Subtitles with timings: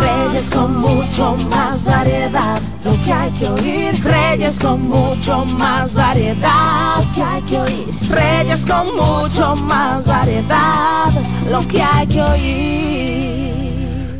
[0.00, 2.60] Reyes con mucho más variedad.
[2.84, 4.04] Lo que hay que oír.
[4.04, 6.98] Reyes con mucho más variedad.
[6.98, 7.88] Lo que hay que oír.
[8.10, 11.10] Reyes con mucho más variedad.
[11.50, 13.46] Lo que hay que oír.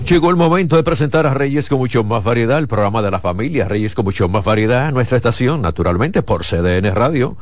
[0.09, 3.19] Llegó el momento de presentar a Reyes con mucho más variedad, el programa de la
[3.19, 7.37] familia Reyes con mucho más variedad, nuestra estación, naturalmente, por CDN Radio.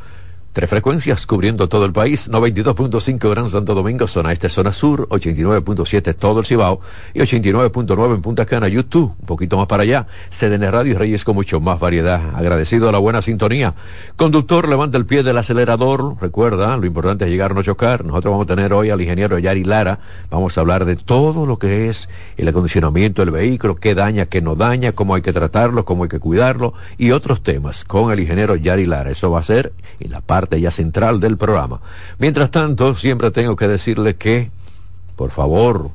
[0.55, 6.15] Tres frecuencias cubriendo todo el país, 92.5 Gran Santo Domingo, zona este, zona sur, 89.7
[6.15, 6.79] todo el Cibao
[7.13, 11.25] y 89.9 en Punta Cana, YouTube, un poquito más para allá, CDN Radio y Reyes
[11.25, 12.37] con mucho más variedad.
[12.37, 13.75] Agradecido a la buena sintonía.
[14.15, 18.05] Conductor, levanta el pie del acelerador, recuerda, lo importante es llegar no chocar.
[18.05, 19.99] Nosotros vamos a tener hoy al ingeniero Yari Lara,
[20.31, 24.41] vamos a hablar de todo lo que es el acondicionamiento del vehículo, qué daña, qué
[24.41, 28.21] no daña, cómo hay que tratarlo, cómo hay que cuidarlo y otros temas con el
[28.21, 29.11] ingeniero Yari Lara.
[29.11, 31.81] Eso va a ser en la parte ya central del programa.
[32.19, 34.51] Mientras tanto, siempre tengo que decirle que,
[35.17, 35.91] por favor,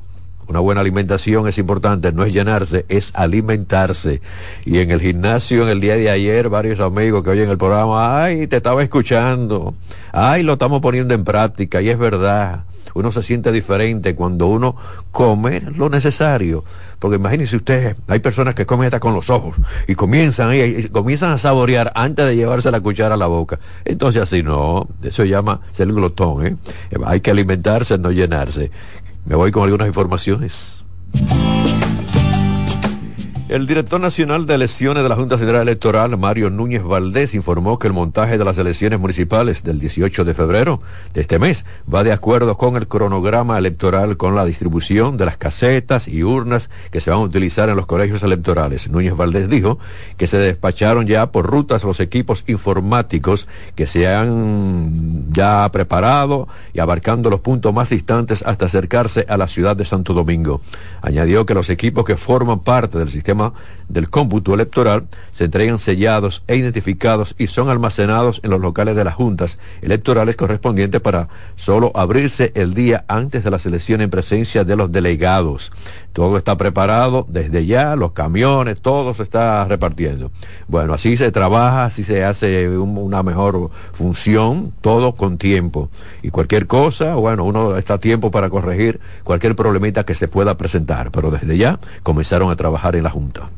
[0.50, 4.20] una buena alimentación es importante, no es llenarse, es alimentarse.
[4.64, 8.24] Y en el gimnasio, en el día de ayer, varios amigos que oyen el programa,
[8.24, 9.74] ay, te estaba escuchando,
[10.12, 12.64] ay, lo estamos poniendo en práctica, y es verdad.
[12.94, 14.74] Uno se siente diferente cuando uno
[15.12, 16.64] come lo necesario.
[17.00, 19.56] Porque imagínense ustedes, hay personas que comen hasta con los ojos
[19.88, 23.58] y comienzan, y, comienzan a saborear antes de llevarse la cuchara a la boca.
[23.86, 26.56] Entonces así no, eso se llama ser glotón, ¿eh?
[27.06, 28.70] Hay que alimentarse, no llenarse.
[29.24, 30.76] Me voy con algunas informaciones.
[33.50, 37.88] El director nacional de elecciones de la Junta Central Electoral, Mario Núñez Valdés, informó que
[37.88, 40.80] el montaje de las elecciones municipales del 18 de febrero
[41.14, 45.36] de este mes va de acuerdo con el cronograma electoral con la distribución de las
[45.36, 48.88] casetas y urnas que se van a utilizar en los colegios electorales.
[48.88, 49.80] Núñez Valdés dijo
[50.16, 56.78] que se despacharon ya por rutas los equipos informáticos que se han ya preparado y
[56.78, 60.60] abarcando los puntos más distantes hasta acercarse a la ciudad de Santo Domingo.
[61.02, 63.39] Añadió que los equipos que forman parte del sistema
[63.88, 69.04] del cómputo electoral se entregan sellados e identificados y son almacenados en los locales de
[69.04, 74.64] las juntas electorales correspondientes para solo abrirse el día antes de la selección en presencia
[74.64, 75.72] de los delegados.
[76.12, 80.30] Todo está preparado desde ya, los camiones, todo se está repartiendo.
[80.66, 85.88] Bueno, así se trabaja, así se hace una mejor función, todo con tiempo.
[86.22, 90.56] Y cualquier cosa, bueno, uno está a tiempo para corregir cualquier problemita que se pueda
[90.56, 93.48] presentar, pero desde ya comenzaron a trabajar en la Junta.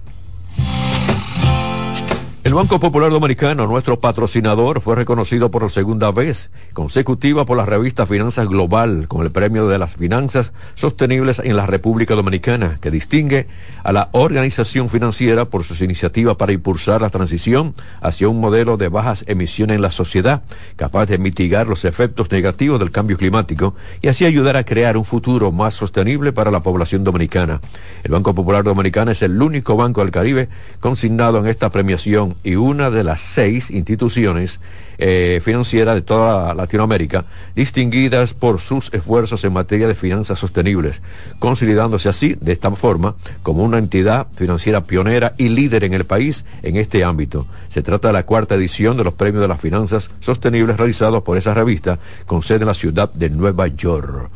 [2.52, 8.04] El Banco Popular Dominicano, nuestro patrocinador, fue reconocido por segunda vez consecutiva por la revista
[8.04, 13.46] Finanzas Global con el premio de las finanzas sostenibles en la República Dominicana, que distingue
[13.82, 18.88] a la organización financiera por sus iniciativas para impulsar la transición hacia un modelo de
[18.88, 20.42] bajas emisiones en la sociedad,
[20.76, 25.06] capaz de mitigar los efectos negativos del cambio climático y así ayudar a crear un
[25.06, 27.62] futuro más sostenible para la población dominicana.
[28.04, 32.56] El Banco Popular Dominicano es el único banco del Caribe consignado en esta premiación y
[32.56, 34.60] una de las seis instituciones
[34.98, 41.02] eh, financieras de toda Latinoamérica distinguidas por sus esfuerzos en materia de finanzas sostenibles,
[41.38, 46.44] consolidándose así, de esta forma, como una entidad financiera pionera y líder en el país
[46.62, 47.46] en este ámbito.
[47.68, 51.36] Se trata de la cuarta edición de los premios de las finanzas sostenibles realizados por
[51.36, 54.30] esa revista con sede en la ciudad de Nueva York.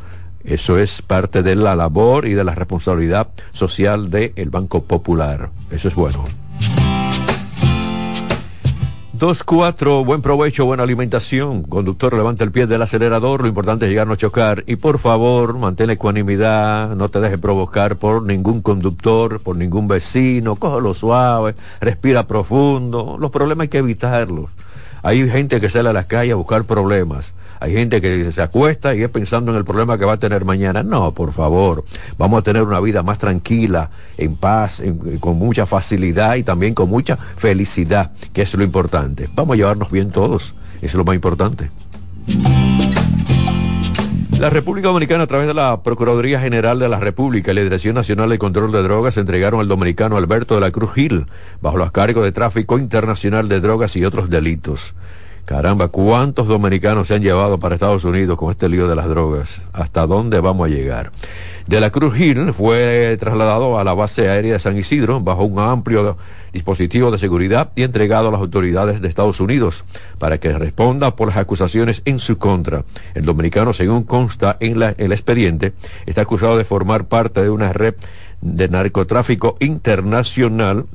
[0.44, 5.50] Eso es parte de la labor y de la responsabilidad social del Banco Popular.
[5.72, 6.24] Eso es bueno.
[9.18, 11.62] Dos, cuatro, buen provecho, buena alimentación.
[11.62, 13.40] Conductor, levanta el pie del acelerador.
[13.40, 14.62] Lo importante es llegar no chocar.
[14.66, 16.94] Y por favor, mantén ecuanimidad.
[16.94, 20.56] No te dejes provocar por ningún conductor, por ningún vecino.
[20.56, 21.54] Cógelo suave.
[21.80, 23.16] Respira profundo.
[23.18, 24.50] Los problemas hay que evitarlos.
[25.02, 27.32] Hay gente que sale a las calles a buscar problemas.
[27.60, 30.44] Hay gente que se acuesta y es pensando en el problema que va a tener
[30.44, 30.82] mañana.
[30.82, 31.84] No, por favor,
[32.18, 34.82] vamos a tener una vida más tranquila, en paz,
[35.20, 39.28] con mucha facilidad y también con mucha felicidad, que es lo importante.
[39.34, 41.70] Vamos a llevarnos bien todos, es lo más importante.
[44.38, 47.94] La República Dominicana, a través de la Procuraduría General de la República y la Dirección
[47.94, 51.24] Nacional de Control de Drogas, entregaron al dominicano Alberto de la Cruz Gil
[51.62, 54.94] bajo los cargos de tráfico internacional de drogas y otros delitos.
[55.46, 59.62] Caramba, ¿cuántos dominicanos se han llevado para Estados Unidos con este lío de las drogas?
[59.72, 61.12] ¿Hasta dónde vamos a llegar?
[61.68, 65.60] De la Cruz Hill fue trasladado a la base aérea de San Isidro bajo un
[65.60, 66.16] amplio
[66.52, 69.84] dispositivo de seguridad y entregado a las autoridades de Estados Unidos
[70.18, 72.82] para que responda por las acusaciones en su contra.
[73.14, 75.74] El dominicano, según consta en el expediente,
[76.06, 77.94] está acusado de formar parte de una red
[78.40, 80.86] de narcotráfico internacional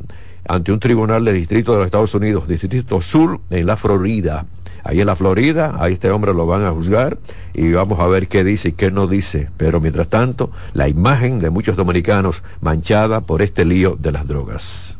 [0.47, 4.45] ante un tribunal de distrito de los Estados Unidos, Distrito Sur, en la Florida.
[4.83, 7.17] Ahí en la Florida, a este hombre lo van a juzgar
[7.53, 9.49] y vamos a ver qué dice y qué no dice.
[9.57, 14.97] Pero mientras tanto, la imagen de muchos dominicanos manchada por este lío de las drogas.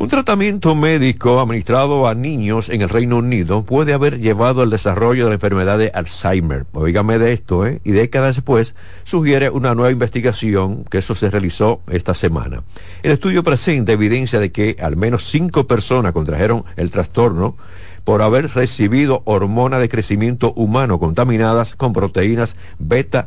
[0.00, 5.24] Un tratamiento médico administrado a niños en el Reino Unido puede haber llevado al desarrollo
[5.24, 6.66] de la enfermedad de Alzheimer.
[6.72, 7.80] Oígame de esto, ¿eh?
[7.82, 12.62] Y décadas después sugiere una nueva investigación que eso se realizó esta semana.
[13.02, 17.56] El estudio presenta evidencia de que al menos cinco personas contrajeron el trastorno
[18.04, 23.26] por haber recibido hormonas de crecimiento humano contaminadas con proteínas beta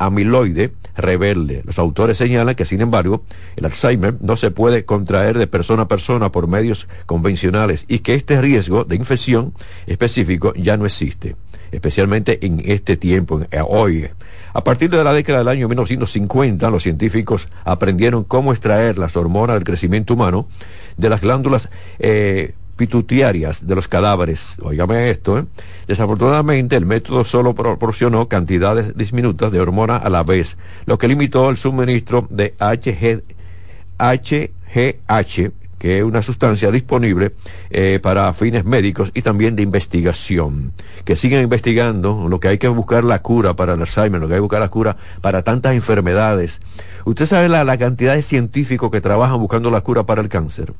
[0.00, 1.62] amiloide rebelde.
[1.64, 3.22] Los autores señalan que, sin embargo,
[3.56, 8.14] el Alzheimer no se puede contraer de persona a persona por medios convencionales y que
[8.14, 9.52] este riesgo de infección
[9.86, 11.36] específico ya no existe,
[11.70, 14.08] especialmente en este tiempo, eh, hoy.
[14.52, 19.56] A partir de la década del año 1950, los científicos aprendieron cómo extraer las hormonas
[19.56, 20.48] del crecimiento humano
[20.96, 21.68] de las glándulas
[21.98, 24.56] eh, de los cadáveres.
[24.62, 25.44] Óigame esto, ¿eh?
[25.86, 30.56] Desafortunadamente, el método solo proporcionó cantidades diminutas de hormona a la vez,
[30.86, 33.22] lo que limitó el suministro de HG,
[33.98, 37.34] HGH, que es una sustancia disponible
[37.68, 40.72] eh, para fines médicos y también de investigación.
[41.04, 44.34] Que sigan investigando, lo que hay que buscar la cura para el Alzheimer, lo que
[44.34, 46.60] hay que buscar la cura para tantas enfermedades.
[47.04, 50.72] Usted sabe la cantidad de científicos que trabajan buscando la cura para el cáncer.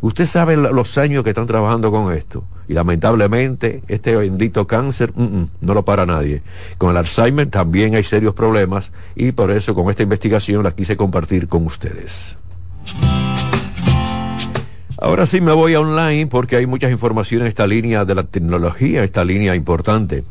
[0.00, 2.44] Usted sabe los años que están trabajando con esto.
[2.68, 6.42] Y lamentablemente, este bendito cáncer mm, mm, no lo para nadie.
[6.78, 10.96] Con el Alzheimer también hay serios problemas y por eso con esta investigación la quise
[10.96, 12.36] compartir con ustedes.
[15.02, 18.24] Ahora sí me voy a online porque hay muchas informaciones en esta línea de la
[18.24, 20.24] tecnología, esta línea importante.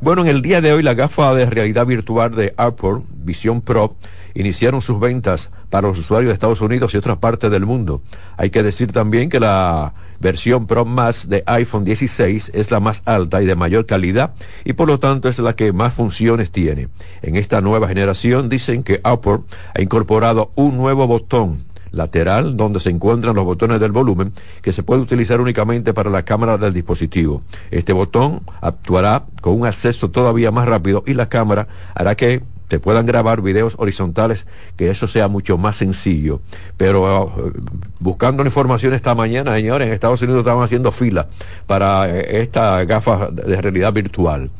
[0.00, 3.94] Bueno, en el día de hoy la gafa de realidad virtual de Apple, Vision Pro,
[4.34, 8.02] iniciaron sus ventas para los usuarios de Estados Unidos y otras partes del mundo.
[8.36, 13.02] Hay que decir también que la versión Pro Max de iPhone 16 es la más
[13.04, 14.34] alta y de mayor calidad
[14.64, 16.88] y por lo tanto es la que más funciones tiene.
[17.22, 19.38] En esta nueva generación dicen que Apple
[19.72, 21.65] ha incorporado un nuevo botón
[21.96, 24.32] lateral donde se encuentran los botones del volumen
[24.62, 27.42] que se puede utilizar únicamente para la cámara del dispositivo.
[27.70, 32.80] Este botón actuará con un acceso todavía más rápido y la cámara hará que te
[32.80, 34.46] puedan grabar videos horizontales,
[34.76, 36.40] que eso sea mucho más sencillo.
[36.76, 37.52] Pero uh,
[38.00, 41.28] buscando la información esta mañana, señores, en Estados Unidos estaban haciendo fila
[41.66, 44.50] para eh, esta gafa de realidad virtual.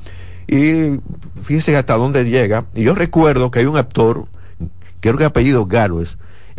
[0.46, 1.00] Y
[1.42, 2.64] fíjense hasta dónde llega.
[2.74, 4.26] Y yo recuerdo que hay un actor,
[5.00, 6.00] creo que apellido Galo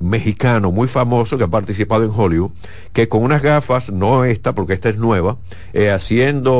[0.01, 2.51] mexicano muy famoso que ha participado en Hollywood,
[2.93, 5.37] que con unas gafas, no esta, porque esta es nueva,
[5.73, 6.53] eh, haciendo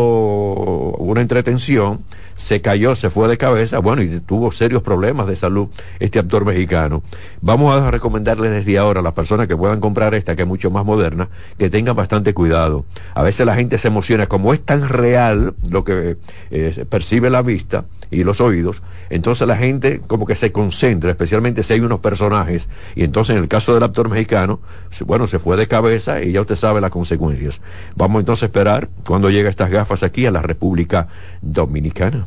[0.98, 2.04] una entretención,
[2.38, 5.68] se cayó, se fue de cabeza, bueno, y tuvo serios problemas de salud
[6.00, 7.04] este actor mexicano.
[7.42, 10.72] Vamos a recomendarles desde ahora a las personas que puedan comprar esta, que es mucho
[10.72, 12.86] más moderna, que tengan bastante cuidado.
[13.16, 16.18] A veces la gente se emociona, como es tan real lo que
[16.51, 21.63] eh, percibe la vista y los oídos, entonces la gente como que se concentra, especialmente
[21.63, 24.60] si hay unos personajes, y entonces en el caso del actor mexicano,
[25.06, 27.62] bueno, se fue de cabeza y ya usted sabe las consecuencias.
[27.95, 31.08] Vamos entonces a esperar cuando lleguen estas gafas aquí a la República
[31.41, 32.26] Dominicana.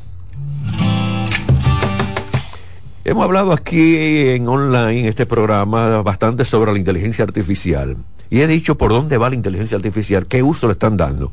[3.03, 7.97] Hemos hablado aquí en online, este programa, bastante sobre la inteligencia artificial.
[8.29, 11.33] Y he dicho por dónde va la inteligencia artificial, qué uso le están dando.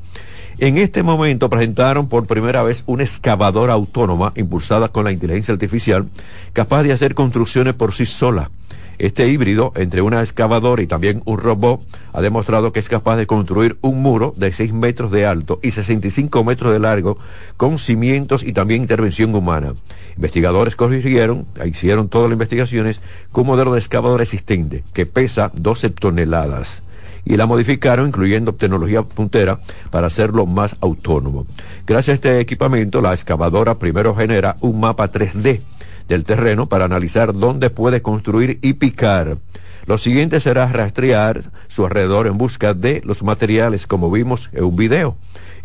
[0.59, 6.07] En este momento presentaron por primera vez una excavadora autónoma impulsada con la inteligencia artificial,
[6.53, 8.50] capaz de hacer construcciones por sí sola.
[8.99, 11.81] Este híbrido entre una excavadora y también un robot
[12.13, 15.69] ha demostrado que es capaz de construir un muro de 6 metros de alto y
[15.69, 17.19] 65 metros de largo
[17.57, 19.75] con cimientos y también intervención humana.
[20.15, 22.99] Investigadores corrigieron, hicieron todas las investigaciones
[23.31, 26.81] con un modelo de excavadora existente que pesa 12 toneladas
[27.23, 29.59] y la modificaron incluyendo tecnología puntera
[29.91, 31.45] para hacerlo más autónomo.
[31.85, 35.61] Gracias a este equipamiento, la excavadora primero genera un mapa 3D
[36.07, 39.37] del terreno para analizar dónde puede construir y picar.
[39.85, 44.75] Lo siguiente será rastrear su alrededor en busca de los materiales como vimos en un
[44.75, 45.15] video.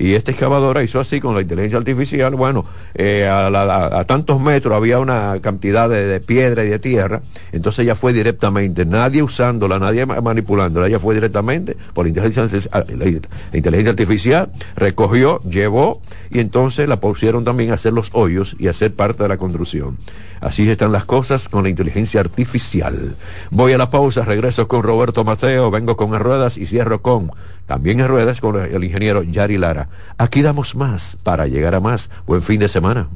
[0.03, 4.99] Y esta excavadora hizo así con la inteligencia artificial, bueno, eh, a, tantos metros había
[4.99, 10.89] una cantidad de, piedra y de tierra, entonces ella fue directamente, nadie usándola, nadie manipulándola,
[10.89, 17.45] ella fue directamente por la inteligencia, la inteligencia artificial, recogió, llevó y entonces la pusieron
[17.45, 19.99] también a hacer los hoyos y a ser parte de la construcción.
[20.41, 23.15] Así están las cosas con la inteligencia artificial.
[23.53, 27.31] Voy a la pausa, regreso con Roberto Mateo, vengo con ruedas y cierro con
[27.67, 29.89] también en ruedas con el ingeniero Yari Lara.
[30.19, 32.11] Aquí damos más para llegar a más.
[32.27, 33.09] Buen fin de semana.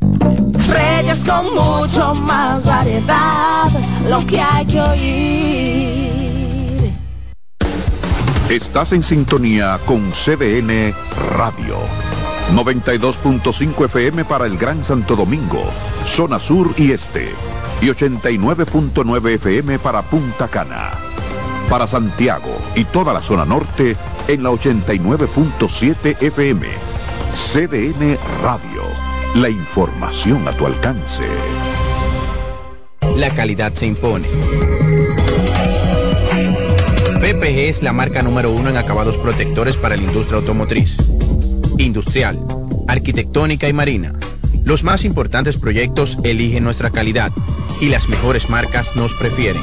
[0.00, 3.68] Reyes con mucho más variedad,
[4.08, 6.26] lo que hay que oír.
[8.50, 10.94] Estás en sintonía con CDN
[11.36, 11.78] Radio.
[12.54, 15.64] 92.5 FM para el Gran Santo Domingo,
[16.04, 17.28] zona sur y este.
[17.80, 21.15] Y 89.9 FM para Punta Cana
[21.68, 23.96] para Santiago y toda la zona norte
[24.28, 26.66] en la 89.7 FM.
[27.34, 28.82] CDN Radio.
[29.34, 31.24] La información a tu alcance.
[33.16, 34.28] La calidad se impone.
[37.20, 40.96] PPG es la marca número uno en acabados protectores para la industria automotriz,
[41.78, 42.38] industrial,
[42.88, 44.12] arquitectónica y marina.
[44.64, 47.32] Los más importantes proyectos eligen nuestra calidad
[47.80, 49.62] y las mejores marcas nos prefieren.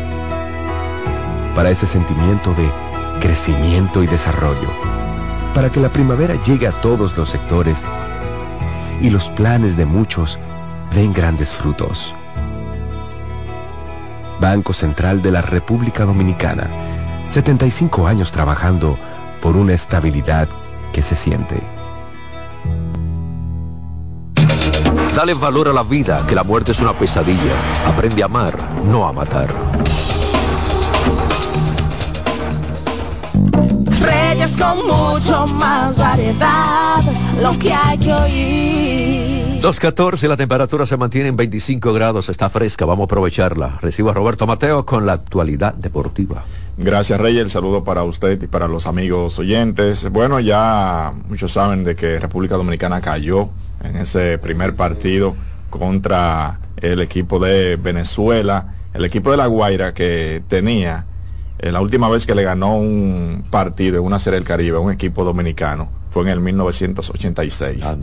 [1.55, 2.69] Para ese sentimiento de
[3.19, 4.69] crecimiento y desarrollo.
[5.53, 7.79] Para que la primavera llegue a todos los sectores
[9.01, 10.39] y los planes de muchos
[10.93, 12.13] den grandes frutos.
[14.39, 16.67] Banco Central de la República Dominicana.
[17.27, 18.97] 75 años trabajando
[19.41, 20.47] por una estabilidad
[20.91, 21.61] que se siente.
[25.15, 27.53] Dale valor a la vida, que la muerte es una pesadilla.
[27.85, 29.49] Aprende a amar, no a matar.
[34.41, 37.01] Reyes con mucho más variedad,
[37.41, 39.61] lo que hay que oír.
[39.61, 43.77] 2.14, la temperatura se mantiene en 25 grados, está fresca, vamos a aprovecharla.
[43.81, 46.43] Recibo a Roberto Mateo con la actualidad deportiva.
[46.77, 50.09] Gracias Reyes, el saludo para usted y para los amigos oyentes.
[50.09, 53.49] Bueno, ya muchos saben de que República Dominicana cayó
[53.83, 55.35] en ese primer partido
[55.69, 61.05] contra el equipo de Venezuela, el equipo de La Guaira que tenía
[61.61, 64.79] eh, la última vez que le ganó un partido en una serie del Caribe a
[64.79, 67.97] un equipo dominicano fue en el 1986.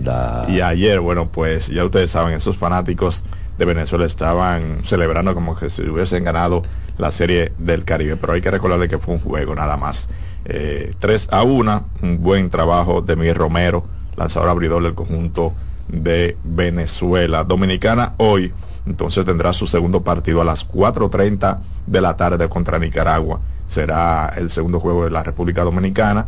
[0.48, 3.24] Y ayer, bueno, pues ya ustedes saben, esos fanáticos
[3.58, 6.62] de Venezuela estaban celebrando como que si hubiesen ganado
[6.96, 8.16] la serie del Caribe.
[8.16, 10.08] Pero hay que recordarle que fue un juego nada más.
[10.44, 13.84] 3 a 1, un buen trabajo de Miguel Romero,
[14.16, 15.52] lanzador abridor del conjunto
[15.88, 17.44] de Venezuela.
[17.44, 18.52] Dominicana hoy
[18.88, 23.40] entonces tendrá su segundo partido a las 4.30 de la tarde contra Nicaragua.
[23.66, 26.26] Será el segundo juego de la República Dominicana,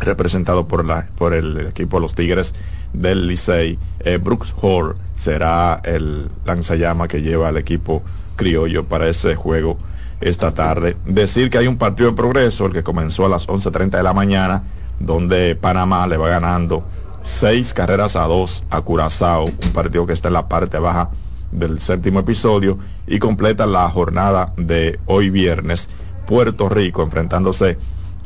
[0.00, 2.54] representado por, la, por el equipo de los Tigres
[2.92, 3.78] del Licey.
[4.00, 8.02] Eh, Brooks Hall será el lanzallama que lleva al equipo
[8.36, 9.78] criollo para ese juego
[10.20, 10.96] esta tarde.
[11.04, 14.12] Decir que hay un partido en progreso, el que comenzó a las 11.30 de la
[14.12, 14.62] mañana,
[14.98, 16.84] donde Panamá le va ganando
[17.22, 21.10] seis carreras a dos a Curazao, un partido que está en la parte baja
[21.52, 25.88] del séptimo episodio y completa la jornada de hoy viernes
[26.26, 27.78] Puerto Rico enfrentándose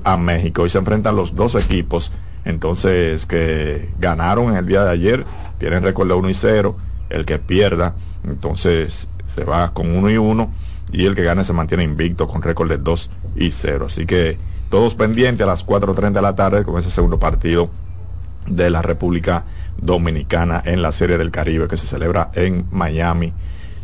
[0.05, 0.67] a México.
[0.67, 2.13] Y se enfrentan los dos equipos
[2.45, 5.25] entonces que ganaron en el día de ayer
[5.59, 6.77] tienen récord de 1 y 0
[7.11, 10.51] el que pierda entonces se va con 1 y 1
[10.93, 14.39] y el que gane se mantiene invicto con récord de 2 y 0 así que
[14.71, 17.71] todos pendientes a las 4.30 de la tarde con ese segundo partido
[18.47, 19.45] de la República
[19.81, 23.33] Dominicana en la Serie del Caribe que se celebra en Miami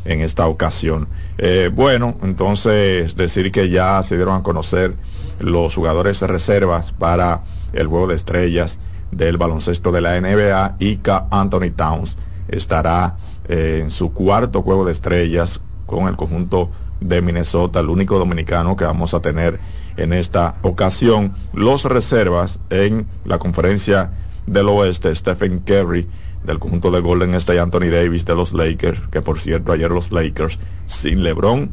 [0.05, 1.09] en esta ocasión.
[1.38, 4.95] Eh, bueno, entonces decir que ya se dieron a conocer
[5.41, 8.79] los jugadores de reservas para el juego de estrellas
[9.11, 10.99] del baloncesto de la NBA y
[11.31, 12.17] Anthony Towns
[12.49, 13.17] estará
[13.49, 18.76] eh, en su cuarto juego de estrellas con el conjunto de Minnesota, el único dominicano
[18.76, 19.61] que vamos a tener
[19.97, 21.35] en esta ocasión.
[21.53, 24.11] Los reservas en la conferencia
[24.47, 26.09] del oeste, Stephen Curry
[26.45, 30.12] del conjunto de Golden State, Anthony Davis de los Lakers, que por cierto ayer los
[30.12, 31.71] Lakers sin LeBron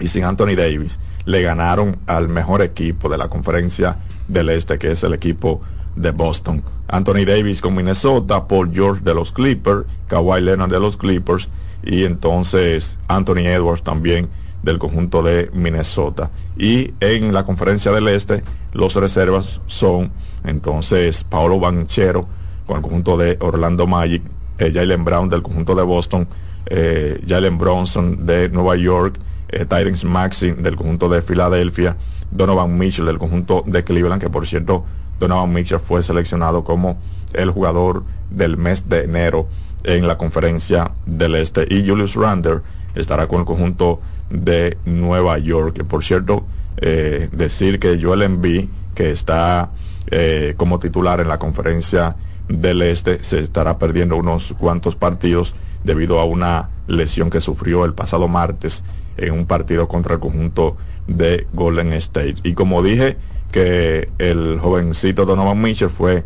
[0.00, 4.92] y sin Anthony Davis le ganaron al mejor equipo de la conferencia del este, que
[4.92, 5.60] es el equipo
[5.96, 6.62] de Boston.
[6.88, 11.48] Anthony Davis con Minnesota, Paul George de los Clippers, Kawhi Leonard de los Clippers
[11.82, 14.28] y entonces Anthony Edwards también
[14.62, 16.30] del conjunto de Minnesota.
[16.56, 18.42] Y en la conferencia del este,
[18.72, 20.12] los reservas son
[20.44, 22.26] entonces Paolo Banchero
[22.66, 24.22] con el conjunto de Orlando Magic,
[24.58, 26.28] eh, Jalen Brown del conjunto de Boston,
[26.66, 29.18] eh, Jalen Bronson de Nueva York,
[29.48, 29.66] eh,
[30.04, 31.96] Maxin del conjunto de Filadelfia,
[32.30, 34.84] Donovan Mitchell del conjunto de Cleveland, que por cierto
[35.18, 36.98] Donovan Mitchell fue seleccionado como
[37.32, 39.48] el jugador del mes de enero
[39.84, 42.62] en la conferencia del este y Julius Rander
[42.94, 45.74] estará con el conjunto de Nueva York.
[45.74, 46.44] Que por cierto,
[46.78, 49.70] eh, decir que Joel Embiid, que está
[50.10, 52.16] eh, como titular en la conferencia
[52.48, 57.94] del Este, se estará perdiendo unos cuantos partidos debido a una lesión que sufrió el
[57.94, 58.84] pasado martes
[59.16, 62.36] en un partido contra el conjunto de Golden State.
[62.42, 63.16] Y como dije,
[63.50, 66.24] que el jovencito Donovan Mitchell fue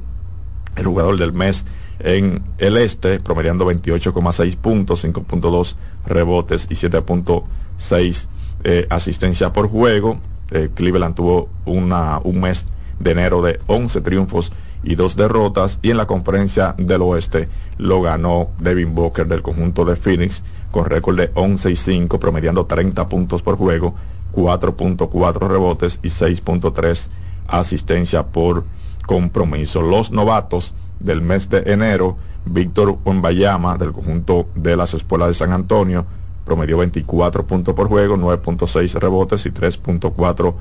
[0.77, 1.65] el jugador del mes
[2.01, 8.27] en el este, promediando 28,6 puntos, 5.2 rebotes y 7.6
[8.65, 10.19] eh, asistencia por juego.
[10.51, 12.67] Eh, Cleveland tuvo una, un mes
[12.99, 14.53] de enero de 11 triunfos
[14.83, 19.85] y dos derrotas y en la conferencia del oeste lo ganó Devin Booker del conjunto
[19.85, 23.95] de Phoenix con récord de 11 y 5 promediando 30 puntos por juego
[24.35, 27.09] 4.4 rebotes y 6.3
[27.47, 28.65] asistencia por
[29.07, 29.83] compromiso.
[29.83, 35.53] Los novatos del mes de enero Víctor Wembayama del conjunto de las escuelas de San
[35.53, 36.05] Antonio
[36.45, 40.55] promedió 24 puntos por juego, 9.6 rebotes y 3.4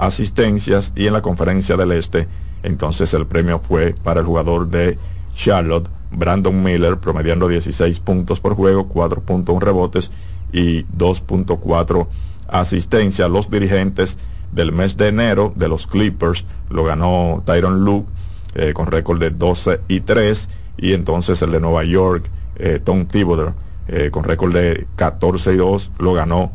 [0.00, 0.92] asistencias.
[0.96, 2.26] Y en la conferencia del Este,
[2.62, 4.98] entonces el premio fue para el jugador de
[5.34, 10.10] Charlotte, Brandon Miller, promediando 16 puntos por juego, 4.1 rebotes
[10.52, 12.08] y 2.4
[12.48, 13.30] asistencias.
[13.30, 14.18] Los dirigentes
[14.50, 18.10] del mes de enero de los Clippers lo ganó Tyron Luke
[18.54, 23.06] eh, con récord de 12 y 3 y entonces el de Nueva York, eh, Tom
[23.06, 23.54] Thibodeau,
[23.86, 26.52] eh, con récord de 14 y 2, lo ganó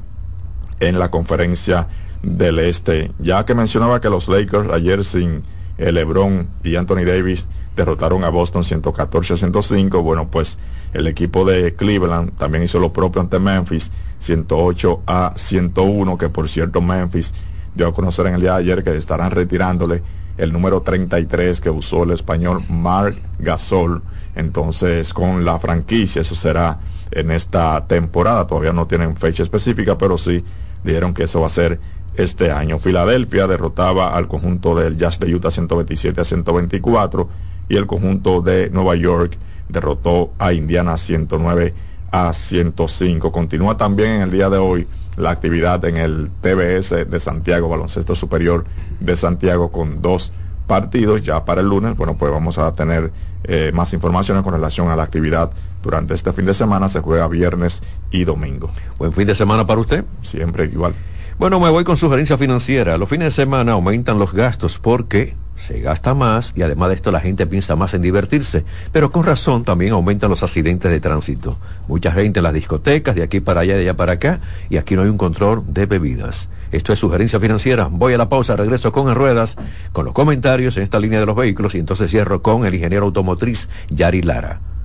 [0.80, 1.88] en la conferencia
[2.26, 3.12] del Este.
[3.20, 5.44] Ya que mencionaba que los Lakers ayer sin
[5.78, 10.58] LeBron y Anthony Davis derrotaron a Boston 114 a 105, bueno, pues
[10.94, 16.48] el equipo de Cleveland también hizo lo propio ante Memphis 108 a 101, que por
[16.48, 17.34] cierto Memphis
[17.76, 20.02] dio a conocer en el día de ayer que estarán retirándole
[20.38, 24.02] el número 33 que usó el español Marc Gasol.
[24.36, 26.80] Entonces, con la franquicia, eso será
[27.12, 28.48] en esta temporada.
[28.48, 30.44] Todavía no tienen fecha específica, pero sí
[30.84, 31.80] dijeron que eso va a ser
[32.18, 32.80] este año.
[32.80, 37.30] Filadelfia derrotaba al conjunto del Jazz de Utah 127 a 124
[37.70, 39.38] y el conjunto de Nueva York
[39.70, 41.74] derrotó a Indiana 109
[42.12, 43.32] a 105.
[43.32, 48.16] Continúa también en el día de hoy la actividad en el TBS de Santiago, Baloncesto
[48.16, 48.66] Superior
[49.00, 50.32] de Santiago, con dos
[50.68, 51.24] partidos.
[51.24, 53.12] Ya para el lunes, bueno, pues vamos a tener
[53.44, 55.52] eh, más informaciones con relación a la actividad
[55.84, 56.90] durante este fin de semana.
[56.90, 58.70] Se juega viernes y domingo.
[58.98, 60.06] Buen fin de semana para usted.
[60.22, 60.96] Siempre igual.
[61.38, 62.98] Bueno, me voy con sugerencia financiera.
[62.98, 67.12] Los fines de semana aumentan los gastos porque se gasta más y además de esto
[67.12, 68.64] la gente piensa más en divertirse.
[68.94, 71.58] Pero con razón también aumentan los accidentes de tránsito.
[71.90, 74.96] Mucha gente en las discotecas, de aquí para allá, de allá para acá, y aquí
[74.96, 76.48] no hay un control de bebidas.
[76.72, 77.90] Esto es sugerencia financiera.
[77.92, 79.58] Voy a la pausa, regreso con en ruedas,
[79.92, 83.04] con los comentarios en esta línea de los vehículos y entonces cierro con el ingeniero
[83.04, 84.62] automotriz Yari Lara.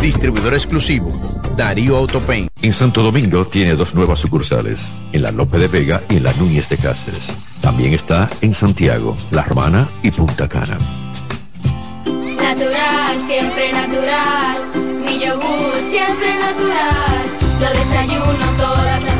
[0.00, 1.12] Distribuidor exclusivo,
[1.58, 2.48] Darío Autopain.
[2.62, 6.32] En Santo Domingo tiene dos nuevas sucursales, en la Lope de Vega y en la
[6.32, 7.30] Núñez de Cáceres.
[7.60, 10.78] También está en Santiago, La Romana y Punta Cana.
[12.06, 14.70] Natural, siempre natural.
[15.04, 17.20] Mi yogur, siempre natural.
[17.60, 19.19] Lo desayuno todas las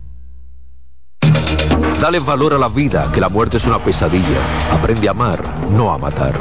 [2.01, 4.39] Dale valor a la vida, que la muerte es una pesadilla.
[4.73, 6.33] Aprende a amar, no a matar.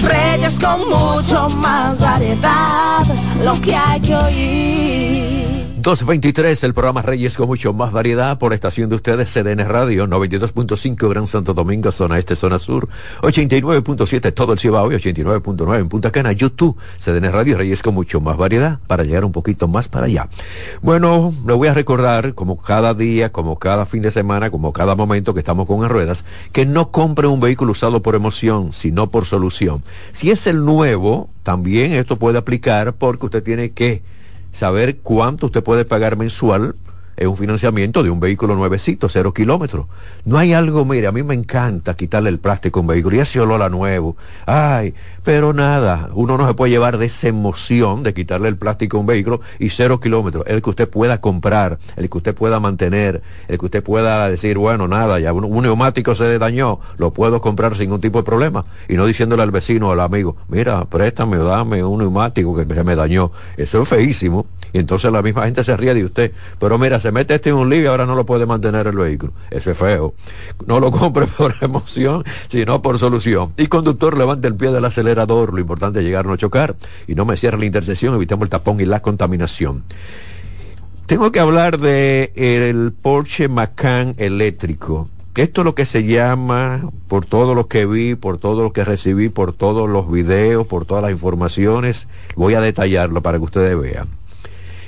[0.00, 3.04] Reyes con mucho más variedad,
[3.42, 5.37] lo que hay que oír.
[5.88, 11.08] 223, el programa Reyes con mucho más variedad por estación de ustedes, CDN Radio, 92.5
[11.08, 12.90] Gran Santo Domingo, zona este, zona sur,
[13.22, 18.20] 89.7 todo el Cibao y 89.9 en Punta Cana, YouTube, CDN Radio, Reyes con mucho
[18.20, 20.28] más variedad, para llegar un poquito más para allá.
[20.82, 24.94] Bueno, le voy a recordar, como cada día, como cada fin de semana, como cada
[24.94, 29.08] momento que estamos con en ruedas, que no compre un vehículo usado por emoción, sino
[29.08, 29.82] por solución.
[30.12, 34.02] Si es el nuevo, también esto puede aplicar porque usted tiene que
[34.58, 36.74] saber cuánto usted puede pagar mensual
[37.18, 39.86] en un financiamiento de un vehículo nuevecito, cero kilómetros.
[40.24, 43.20] No hay algo, mire, a mí me encanta quitarle el plástico a un vehículo y
[43.20, 44.16] ese olor a nuevo.
[44.46, 48.96] Ay, pero nada, uno no se puede llevar de esa emoción de quitarle el plástico
[48.96, 50.44] a un vehículo y cero kilómetros.
[50.46, 54.56] El que usted pueda comprar, el que usted pueda mantener, el que usted pueda decir,
[54.56, 58.24] bueno, nada, ya un, un neumático se dañó, lo puedo comprar sin ningún tipo de
[58.24, 58.64] problema.
[58.88, 62.64] Y no diciéndole al vecino o al amigo, mira, préstame o dame un neumático que
[62.74, 63.32] se me dañó.
[63.56, 64.46] Eso es feísimo.
[64.72, 66.32] Y entonces la misma gente se ríe de usted.
[66.58, 68.86] Pero mira, se se mete este en un lío y ahora no lo puede mantener
[68.86, 69.32] el vehículo.
[69.50, 70.12] Eso es feo.
[70.66, 73.54] No lo compre por emoción, sino por solución.
[73.56, 75.54] Y conductor, levante el pie del acelerador.
[75.54, 78.50] Lo importante es llegar a no chocar y no me cierre la intersección, evitemos el
[78.50, 79.84] tapón y la contaminación.
[81.06, 85.08] Tengo que hablar de el Porsche Macan eléctrico.
[85.34, 88.84] Esto es lo que se llama, por todo lo que vi, por todo lo que
[88.84, 93.80] recibí, por todos los videos, por todas las informaciones, voy a detallarlo para que ustedes
[93.80, 94.17] vean.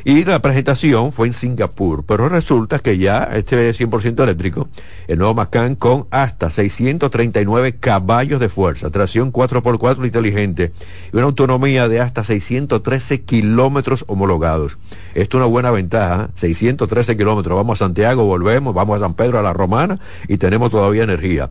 [0.05, 4.69] Y la presentación fue en Singapur, pero resulta que ya este 100% eléctrico,
[5.09, 10.73] el nuevo Macan con hasta 639 caballos de fuerza, tracción 4x4 inteligente
[11.13, 14.79] y una autonomía de hasta 613 kilómetros homologados.
[15.15, 17.57] Esto es una buena ventaja, 613 kilómetros.
[17.57, 21.51] Vamos a Santiago, volvemos, vamos a San Pedro, a la Romana y tenemos todavía energía.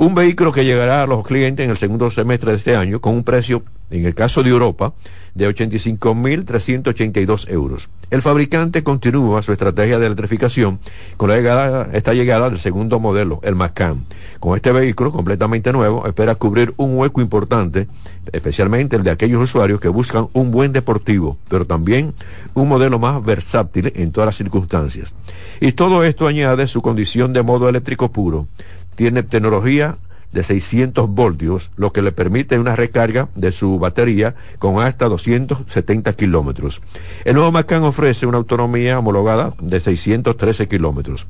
[0.00, 3.12] Un vehículo que llegará a los clientes en el segundo semestre de este año con
[3.12, 4.94] un precio, en el caso de Europa,
[5.34, 7.90] de 85.382 euros.
[8.10, 10.78] El fabricante continúa su estrategia de electrificación
[11.18, 14.06] con la llegada, esta llegada del segundo modelo, el Macan.
[14.40, 17.86] Con este vehículo completamente nuevo, espera cubrir un hueco importante,
[18.32, 22.14] especialmente el de aquellos usuarios que buscan un buen deportivo, pero también
[22.54, 25.12] un modelo más versátil en todas las circunstancias.
[25.60, 28.46] Y todo esto añade su condición de modo eléctrico puro.
[28.96, 29.96] Tiene tecnología
[30.32, 36.12] de 600 voltios, lo que le permite una recarga de su batería con hasta 270
[36.12, 36.80] kilómetros.
[37.24, 41.26] El nuevo Macan ofrece una autonomía homologada de 613 kilómetros.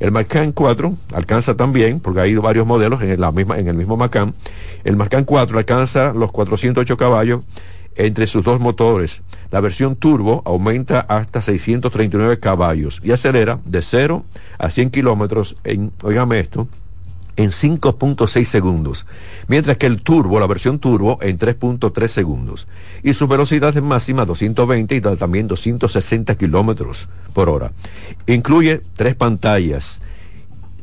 [0.00, 3.96] El Macan 4 alcanza también, porque hay varios modelos en, la misma, en el mismo
[3.96, 4.34] Macan,
[4.82, 7.42] el Macan 4 alcanza los 408 caballos
[7.96, 9.20] entre sus dos motores.
[9.50, 14.24] La versión turbo aumenta hasta 639 caballos y acelera de 0
[14.58, 15.92] a 100 kilómetros en,
[16.32, 16.68] esto,
[17.42, 19.06] en 5.6 segundos,
[19.48, 22.66] mientras que el turbo, la versión turbo, en 3.3 segundos.
[23.02, 27.72] Y su velocidad es máxima 220 y también 260 kilómetros por hora.
[28.26, 30.00] Incluye tres pantallas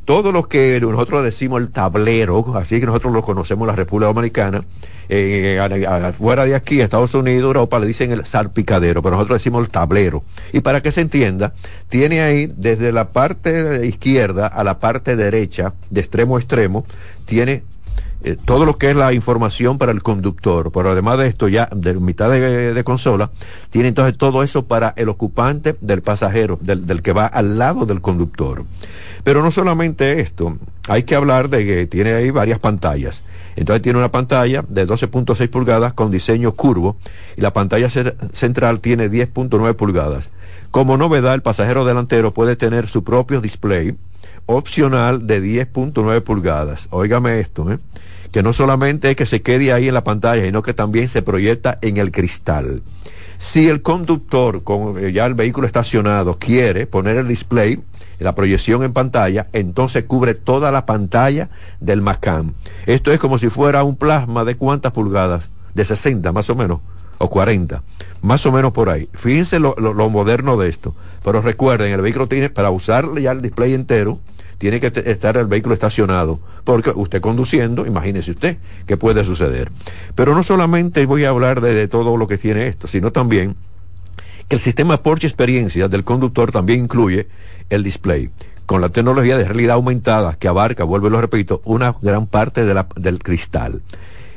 [0.08, 4.08] todo lo que nosotros decimos el tablero, así que nosotros lo conocemos en la República
[4.08, 4.64] Dominicana,
[5.10, 9.70] eh, fuera de aquí, Estados Unidos, Europa, le dicen el salpicadero, pero nosotros decimos el
[9.70, 10.24] tablero.
[10.54, 11.52] Y para que se entienda,
[11.90, 16.86] tiene ahí desde la parte izquierda a la parte derecha, de extremo a extremo,
[17.26, 17.64] tiene
[18.24, 21.70] eh, todo lo que es la información para el conductor, pero además de esto ya
[21.76, 23.30] de mitad de, consola,
[23.70, 27.86] tiene entonces todo eso para el ocupante del pasajero, del, del, que va al lado
[27.86, 28.64] del conductor.
[29.24, 33.24] Pero no solamente esto, hay que hablar de que tiene ahí varias pantallas.
[33.56, 36.98] Entonces tiene una pantalla de 12.6 pulgadas con diseño curvo
[37.36, 40.30] y la pantalla central tiene 10.9 pulgadas.
[40.72, 43.96] Como novedad, el pasajero delantero puede tener su propio display
[44.46, 46.88] opcional de 10.9 pulgadas.
[46.92, 47.80] Óigame esto, ¿eh?
[48.32, 51.22] que no solamente es que se quede ahí en la pantalla, sino que también se
[51.22, 52.82] proyecta en el cristal.
[53.38, 57.80] Si el conductor, con eh, ya el vehículo estacionado, quiere poner el display,
[58.20, 61.50] la proyección en pantalla, entonces cubre toda la pantalla
[61.80, 62.54] del Macan.
[62.88, 66.80] Esto es como si fuera un plasma de cuántas pulgadas, de 60 más o menos,
[67.18, 67.84] o 40,
[68.22, 69.10] más o menos por ahí.
[69.14, 69.76] Fíjense lo,
[70.10, 70.96] moderno de esto.
[71.24, 74.20] Pero recuerden, el vehículo tiene, para usar ya el display entero,
[74.58, 79.72] tiene que estar el vehículo estacionado, porque usted conduciendo, imagínese usted qué puede suceder.
[80.16, 83.56] Pero no solamente voy a hablar de, todo lo que tiene esto, sino también
[84.48, 87.28] que el sistema Porsche Experiencia del conductor también incluye
[87.70, 88.32] el display
[88.66, 92.66] con la tecnología de realidad aumentada que abarca, vuelvo y lo repito, una gran parte
[92.66, 93.82] del cristal.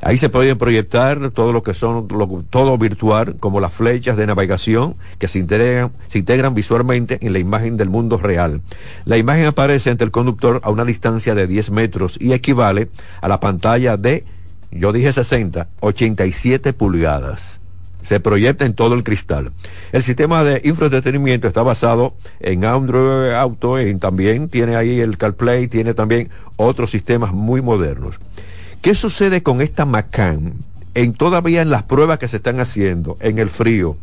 [0.03, 2.09] Ahí se puede proyectar todo lo que son,
[2.49, 7.39] todo virtual, como las flechas de navegación que se integran, se integran visualmente en la
[7.39, 8.63] imagen del mundo real.
[9.05, 12.89] La imagen aparece ante el conductor a una distancia de 10 metros y equivale
[13.21, 14.25] a la pantalla de,
[14.71, 17.61] yo dije 60, 87 pulgadas
[18.03, 19.53] se proyecta en todo el cristal.
[19.93, 25.69] El sistema de infraentretenimiento está basado en Android Auto y también tiene ahí el CarPlay,
[25.69, 28.17] tiene también otros sistemas muy modernos.
[28.81, 30.55] ¿Qué sucede con esta Macan
[30.95, 33.99] en todavía en las pruebas que se están haciendo, en el frío,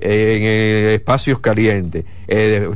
[0.00, 0.42] en
[0.92, 2.04] espacios calientes,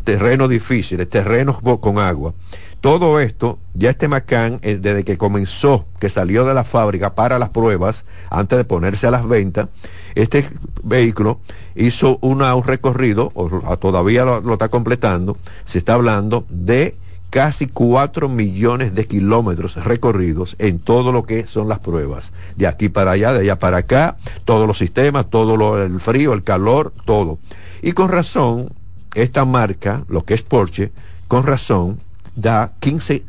[0.04, 2.34] terrenos difíciles, terrenos con agua?
[2.80, 7.40] Todo esto, ya este Macan, eh, desde que comenzó, que salió de la fábrica para
[7.40, 9.68] las pruebas, antes de ponerse a las ventas,
[10.14, 10.48] este
[10.84, 11.40] vehículo
[11.74, 16.94] hizo una, un recorrido, o todavía lo está completando, se está hablando de
[17.30, 22.32] casi 4 millones de kilómetros recorridos en todo lo que son las pruebas.
[22.56, 26.32] De aquí para allá, de allá para acá, todos los sistemas, todo lo, el frío,
[26.32, 27.38] el calor, todo.
[27.82, 28.70] Y con razón,
[29.14, 30.90] esta marca, lo que es Porsche,
[31.28, 31.98] con razón,
[32.34, 33.22] da 15,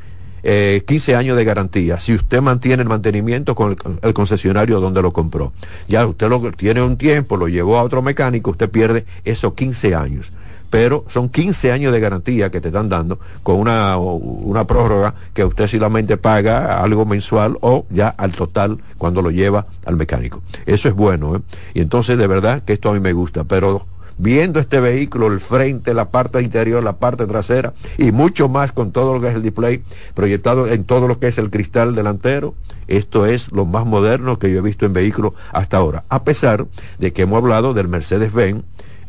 [0.43, 5.03] eh, 15 años de garantía si usted mantiene el mantenimiento con el, el, concesionario donde
[5.03, 5.53] lo compró.
[5.87, 9.93] Ya usted lo tiene un tiempo, lo llevó a otro mecánico, usted pierde esos 15
[9.93, 10.31] años
[10.71, 15.45] pero son 15 años de garantía que te están dando con una, una prórroga que
[15.45, 20.41] usted solamente paga algo mensual o ya al total cuando lo lleva al mecánico.
[20.65, 21.41] Eso es bueno, ¿eh?
[21.73, 23.86] Y entonces de verdad que esto a mí me gusta, pero
[24.17, 28.91] viendo este vehículo, el frente, la parte interior, la parte trasera y mucho más con
[28.91, 32.53] todo lo que es el display proyectado en todo lo que es el cristal delantero.
[32.88, 36.67] Esto es lo más moderno que yo he visto en vehículos hasta ahora, a pesar
[36.99, 38.63] de que hemos hablado del Mercedes-Benz,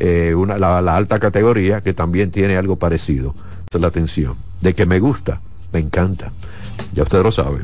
[0.04, 3.36] eh, la, la alta categoría, que también tiene algo parecido.
[3.68, 4.34] Esa es la atención.
[4.60, 5.40] De que me gusta,
[5.72, 6.32] me encanta.
[6.92, 7.62] Ya ustedes lo saben.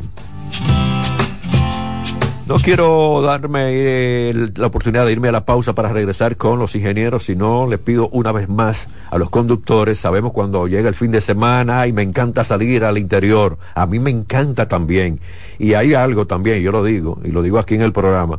[2.47, 6.77] No quiero darme eh, la oportunidad de irme a la pausa para regresar con los
[6.77, 11.11] ingenieros, sino le pido una vez más a los conductores, sabemos cuando llega el fin
[11.11, 15.21] de semana y me encanta salir al interior, a mí me encanta también.
[15.59, 18.39] Y hay algo también, yo lo digo, y lo digo aquí en el programa,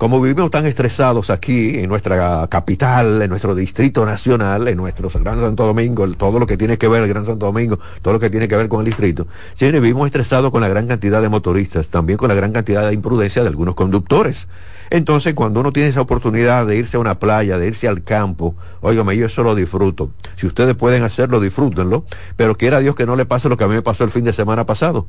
[0.00, 5.38] como vivimos tan estresados aquí en nuestra capital, en nuestro distrito nacional, en nuestro Gran
[5.38, 8.30] Santo Domingo, todo lo que tiene que ver el Gran Santo Domingo, todo lo que
[8.30, 11.88] tiene que ver con el distrito, señores, vivimos estresados con la gran cantidad de motoristas,
[11.88, 14.48] también con la gran cantidad de imprudencia de algunos conductores.
[14.90, 18.56] Entonces, cuando uno tiene esa oportunidad de irse a una playa, de irse al campo,
[18.80, 20.10] óigame, yo eso lo disfruto.
[20.34, 22.04] Si ustedes pueden hacerlo, disfrútenlo,
[22.36, 24.24] pero quiera Dios que no le pase lo que a mí me pasó el fin
[24.24, 25.06] de semana pasado,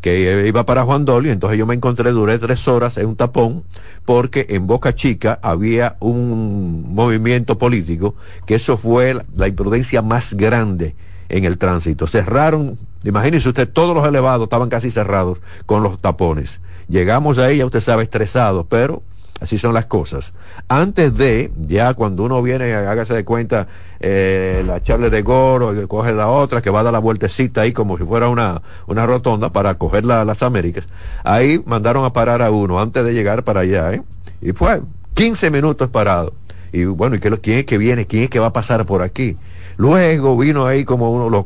[0.00, 3.64] que iba para Juan Dolio, entonces yo me encontré, duré tres horas en un tapón,
[4.04, 8.14] porque en Boca Chica había un movimiento político,
[8.46, 10.94] que eso fue la imprudencia más grande
[11.28, 12.06] en el tránsito.
[12.06, 16.60] Cerraron, imagínense usted, todos los elevados estaban casi cerrados con los tapones.
[16.88, 19.02] Llegamos ahí, ya usted sabe, estresados, pero
[19.40, 20.32] Así son las cosas.
[20.68, 23.66] Antes de, ya cuando uno viene, hágase de cuenta,
[24.00, 27.62] eh, la charla de Goro, y coge la otra, que va a dar la vueltecita
[27.62, 30.86] ahí como si fuera una, una rotonda para coger las Américas.
[31.24, 34.02] Ahí mandaron a parar a uno antes de llegar para allá, ¿eh?
[34.40, 34.80] Y fue
[35.14, 36.32] 15 minutos parado.
[36.72, 38.06] Y bueno, ¿y qué, quién es que viene?
[38.06, 39.36] ¿Quién es que va a pasar por aquí?
[39.76, 41.44] Luego vino ahí como uno,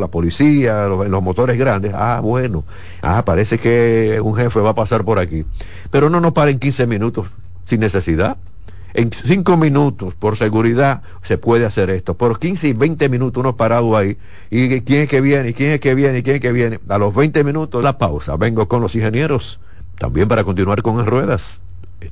[0.00, 1.92] la, policía, los, los, motores grandes.
[1.94, 2.64] Ah, bueno.
[3.02, 5.44] Ah, parece que un jefe va a pasar por aquí.
[5.90, 7.26] Pero no nos paren 15 minutos
[7.64, 8.36] sin necesidad.
[8.92, 12.14] En 5 minutos, por seguridad, se puede hacer esto.
[12.14, 14.16] Por 15 y 20 minutos uno parado ahí.
[14.50, 15.50] ¿Y quién es que viene?
[15.50, 16.18] ¿Y quién es que viene?
[16.18, 16.80] ¿Y quién es que viene?
[16.88, 18.36] A los 20 minutos, la pausa.
[18.36, 19.60] Vengo con los ingenieros.
[19.98, 21.62] También para continuar con las ruedas.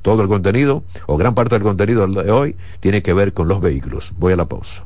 [0.01, 3.59] Todo el contenido, o gran parte del contenido de hoy, tiene que ver con los
[3.59, 4.13] vehículos.
[4.17, 4.85] Voy a la pausa.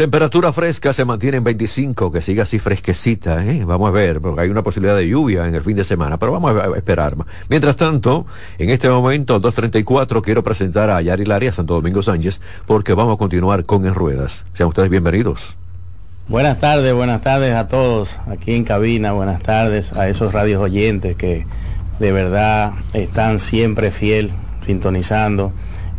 [0.00, 3.44] Temperatura fresca se mantiene en 25, que siga así fresquecita.
[3.44, 3.66] ¿eh?
[3.66, 6.32] Vamos a ver, porque hay una posibilidad de lluvia en el fin de semana, pero
[6.32, 7.14] vamos a esperar.
[7.50, 8.24] Mientras tanto,
[8.56, 13.18] en este momento, 2.34, quiero presentar a Yari Laria, Santo Domingo Sánchez, porque vamos a
[13.18, 14.46] continuar con En Ruedas.
[14.54, 15.54] Sean ustedes bienvenidos.
[16.28, 21.14] Buenas tardes, buenas tardes a todos aquí en cabina, buenas tardes a esos radios oyentes
[21.14, 21.44] que
[21.98, 24.32] de verdad están siempre fiel
[24.62, 25.52] sintonizando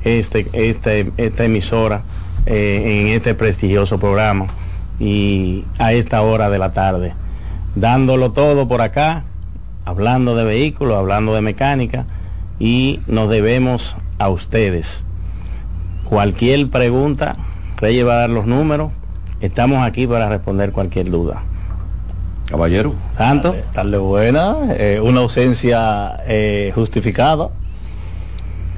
[0.04, 2.02] este, este, esta emisora
[2.46, 4.48] eh, en este prestigioso programa
[5.00, 7.14] y a esta hora de la tarde,
[7.76, 9.24] dándolo todo por acá,
[9.86, 12.06] hablando de vehículos, hablando de mecánica
[12.60, 15.06] y nos debemos a ustedes.
[16.06, 17.36] cualquier pregunta,
[17.78, 18.92] Reyes va a dar los números.
[19.40, 21.42] Estamos aquí para responder cualquier duda.
[22.48, 22.94] Caballero.
[23.18, 23.56] Santo.
[23.74, 27.50] Darle buena, eh, una ausencia eh, justificada.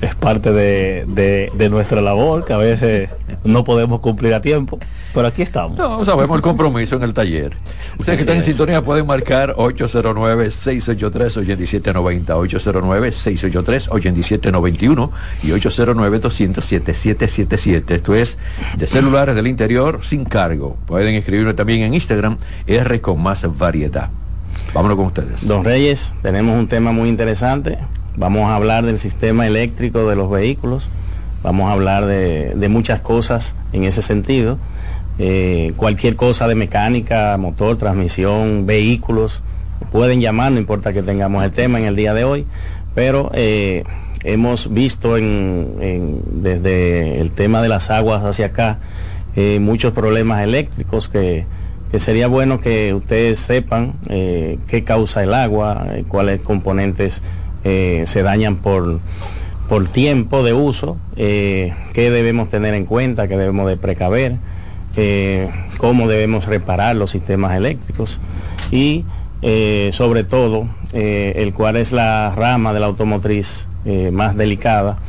[0.03, 3.09] Es parte de, de- de nuestra labor, que a veces
[3.43, 4.77] no podemos cumplir a tiempo,
[5.13, 5.77] pero aquí estamos.
[5.77, 7.53] No, sabemos el compromiso en el taller.
[7.97, 12.25] Ustedes que están en sintonía pueden marcar 809-683-8790,
[13.89, 15.09] 809-683-8791
[15.43, 17.91] y 809-200-7777.
[17.91, 18.37] Esto es
[18.77, 20.77] de celulares del interior sin cargo.
[20.85, 22.37] Pueden escribirme también en Instagram,
[22.67, 24.09] R con más variedad.
[24.73, 25.47] Vámonos con ustedes.
[25.47, 27.77] Don Reyes, tenemos un tema muy interesante.
[28.15, 30.87] Vamos a hablar del sistema eléctrico de los vehículos.
[31.41, 34.59] Vamos a hablar de, muchas cosas en ese sentido.
[35.19, 39.41] Eh, cualquier cosa de mecánica, motor, transmisión, vehículos,
[39.91, 42.45] pueden llamar, no importa que tengamos el tema en el día de hoy,
[42.95, 43.83] pero eh,
[44.23, 48.79] hemos visto en- desde el tema de las aguas hacia acá
[49.35, 51.45] eh, muchos problemas eléctricos que,
[51.91, 57.21] que sería bueno que ustedes sepan qué causa el agua, cuáles componentes
[57.63, 58.99] eh, se dañan por,
[59.69, 64.35] por tiempo de uso, eh, qué debemos tener en cuenta, qué debemos de precaver,
[64.95, 68.19] eh, cómo debemos reparar los sistemas eléctricos
[68.71, 69.05] y
[69.91, 73.67] sobre todo el cuál es la rama de la automotriz
[74.13, 74.99] más delicada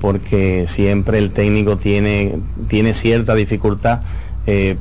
[0.00, 4.00] porque siempre el técnico tiene, tiene cierta dificultad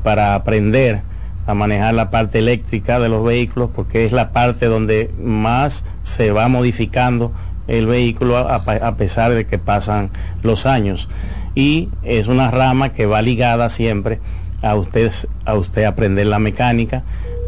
[0.03, 1.01] para aprender
[1.45, 6.31] a manejar la parte eléctrica de los vehículos porque es la parte donde más se
[6.31, 7.31] va modificando
[7.67, 10.09] el vehículo a, pesar de que pasan
[10.41, 11.09] los años
[11.55, 14.19] y es una rama que va ligada siempre
[14.61, 15.11] a usted
[15.45, 17.03] a usted aprender la mecánica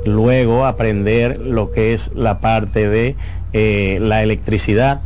[0.05, 3.15] luego aprender lo que es la parte de
[3.53, 5.01] eh, la electricidad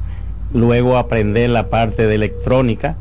[0.53, 2.97] luego aprender la parte de electrónica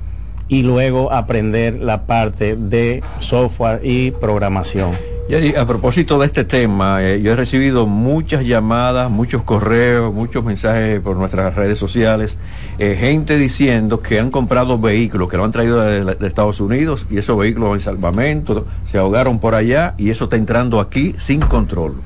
[0.48, 4.92] y luego aprender la parte de software y programación.
[5.28, 10.42] Yari, a propósito de este tema, eh, yo he recibido muchas llamadas, muchos correos, muchos
[10.42, 12.38] mensajes por nuestras redes sociales,
[12.78, 17.06] eh, gente diciendo que han comprado vehículos, que lo han traído de, de Estados Unidos
[17.10, 21.40] y esos vehículos en salvamento, se ahogaron por allá y eso está entrando aquí sin
[21.40, 21.96] control.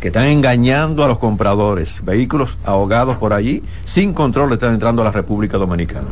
[0.00, 5.04] Que están engañando a los compradores, vehículos ahogados por allí, sin control están entrando a
[5.04, 6.08] la República Dominicana.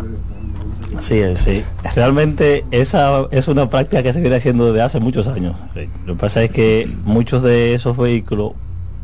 [0.97, 1.65] Así es, sí.
[1.95, 5.57] Realmente esa es una práctica que se viene haciendo desde hace muchos años.
[6.07, 8.53] Lo que pasa es que muchos de esos vehículos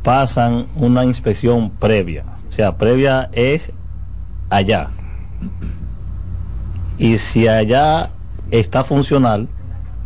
[0.03, 2.25] pasan una inspección previa.
[2.49, 3.73] O sea, previa es
[4.51, 4.89] allá.
[6.99, 8.11] Y si allá
[8.51, 9.49] está funcional,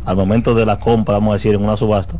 [0.05, 2.15] al momento de la compra, vamos a decir, en una subasta,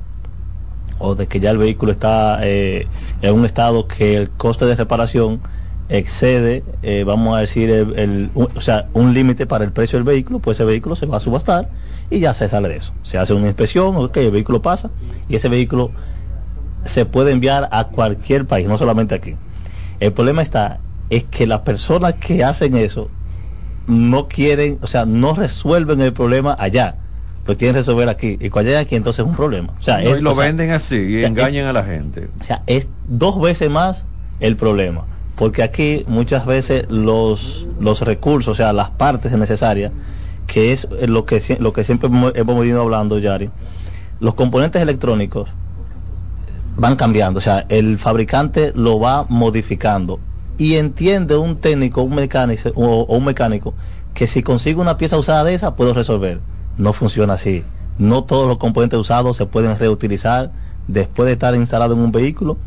[1.00, 2.88] o de que ya el vehículo está eh,
[3.22, 5.42] en un estado que el coste de reparación
[5.98, 9.98] excede, eh, vamos a decir, el, el- un- o sea, un límite para el precio
[9.98, 11.70] del vehículo, pues ese vehículo se va a subastar
[12.10, 12.94] y ya se sale de eso.
[13.04, 14.90] Se hace una inspección, ok, el vehículo pasa
[15.30, 15.92] y ese vehículo
[16.84, 19.36] se puede enviar a cualquier país, no solamente aquí.
[20.00, 20.80] El problema está
[21.10, 23.10] es que las personas que hacen eso
[23.88, 26.96] no quieren, o sea, no resuelven el problema allá,
[27.46, 28.38] lo quieren resolver aquí.
[28.42, 29.74] Y cuando llegan aquí entonces es un problema.
[29.80, 31.74] O sea, No, es- y lo o sea, venden así y o sea, engañan a
[31.74, 32.30] la gente.
[32.40, 34.06] o sea, es dos veces más
[34.40, 35.06] el problema.
[35.36, 39.92] Porque aquí muchas veces los, los recursos, o sea, las partes necesarias,
[40.48, 43.50] que es lo que, lo que siempre hemos venido hablando, Yari,
[44.20, 45.50] los componentes electrónicos
[46.76, 50.20] van cambiando, o sea, el fabricante lo va modificando
[50.58, 53.74] y entiende un técnico, un mecánico o, o un mecánico
[54.14, 56.40] que si consigue una pieza usada de esa puedo resolver.
[56.78, 57.64] No funciona así.
[57.98, 60.52] No todos los componentes usados se pueden reutilizar
[60.88, 62.58] después de estar instalado en un vehículo.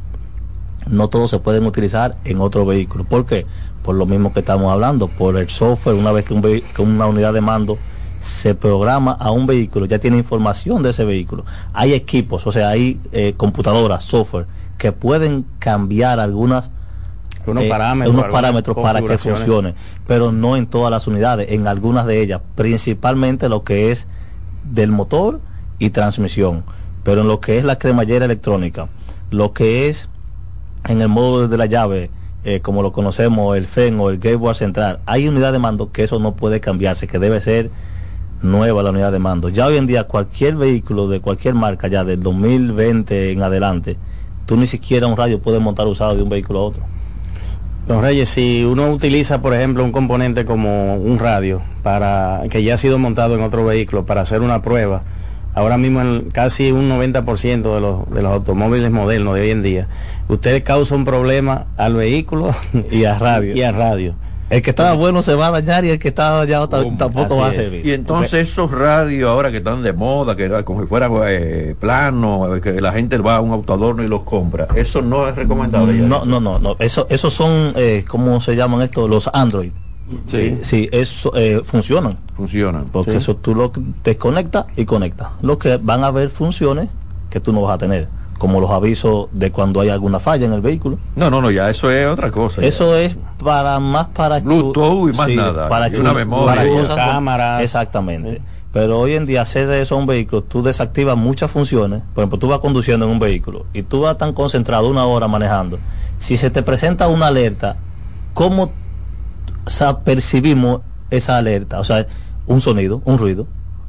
[0.86, 3.04] No todos se pueden utilizar en otro vehículo.
[3.04, 3.46] ¿Por qué?
[3.82, 7.06] Por lo mismo que estamos hablando, por el software, una vez que, un que una
[7.06, 7.78] unidad de mando
[8.20, 11.44] se programa a un vehículo, ya tiene información de ese vehículo.
[11.72, 14.46] Hay equipos, o sea, hay eh, computadoras, software,
[14.78, 16.64] que pueden cambiar algunas
[17.46, 19.74] Unos eh, parámetros, unos algunas parámetros para que funcione,
[20.06, 24.08] pero no en todas las unidades, en algunas de ellas, principalmente lo que es
[24.64, 25.40] del motor
[25.78, 26.64] y transmisión,
[27.04, 28.88] pero en lo que es la cremallera electrónica,
[29.30, 30.08] lo que es
[30.88, 32.10] en el modo de la llave,
[32.44, 36.04] eh, como lo conocemos, el FEN o el gateway central, hay unidad de mando que
[36.04, 37.70] eso no puede cambiarse, que debe ser
[38.42, 39.48] nueva la unidad de mando.
[39.48, 43.96] Ya hoy en día cualquier vehículo de cualquier marca, ya del 2020 en adelante,
[44.46, 46.82] tú ni siquiera un radio puedes montar usado de un vehículo a otro.
[47.88, 52.74] Don Reyes, si uno utiliza, por ejemplo, un componente como un radio para que ya
[52.74, 55.02] ha sido montado en otro vehículo para hacer una prueba,
[55.56, 59.62] ahora mismo en casi un 90% de los, de los automóviles modernos de hoy en
[59.64, 59.88] día,
[60.28, 62.50] usted causa un problema al vehículo
[62.92, 63.56] y a radio.
[63.56, 64.14] Y a radio.
[64.48, 67.38] El que estaba bueno se va a dañar y el que estaba dañado ta- tampoco
[67.38, 67.84] va a servir.
[67.84, 71.74] Y entonces esos radios ahora que están de moda, que era como si fuera eh,
[71.80, 75.98] plano, que la gente va a un autoadorno y los compra, eso no es recomendable.
[75.98, 76.04] ya.
[76.06, 76.76] No, no, no, no.
[76.78, 79.10] Eso, esos son, eh, ¿cómo se llaman estos?
[79.10, 79.72] Los Android.
[80.26, 80.58] Sí.
[80.62, 82.16] Sí, eso eh, funcionan.
[82.36, 82.84] Funcionan.
[82.92, 83.16] Porque Sí.
[83.18, 83.72] eso tú lo
[84.04, 85.28] desconectas y conectas.
[85.42, 86.88] Lo que van a haber funciones
[87.30, 90.52] que tú no vas a tener, como los avisos de cuando hay alguna falla en
[90.52, 90.98] el vehículo.
[91.16, 92.60] No, no, no, ya eso es otra cosa.
[92.62, 92.68] ya.
[92.68, 95.68] Eso es para más para Bluetooth y más nada.
[95.68, 97.62] Para Y una memoria para cosas cámaras.
[97.62, 98.40] Exactamente.
[98.72, 102.02] Pero hoy en día hacer eso a un vehículo, tú desactivas muchas funciones.
[102.14, 105.26] Por ejemplo, tú vas conduciendo en un vehículo y tú vas tan concentrado una hora
[105.28, 105.78] manejando.
[106.18, 107.76] Si se te presenta una alerta,
[108.34, 108.70] ¿cómo
[109.66, 111.80] o sea, percibimos esa alerta?
[111.80, 112.06] O sea,
[112.46, 113.46] un sonido, un ruido.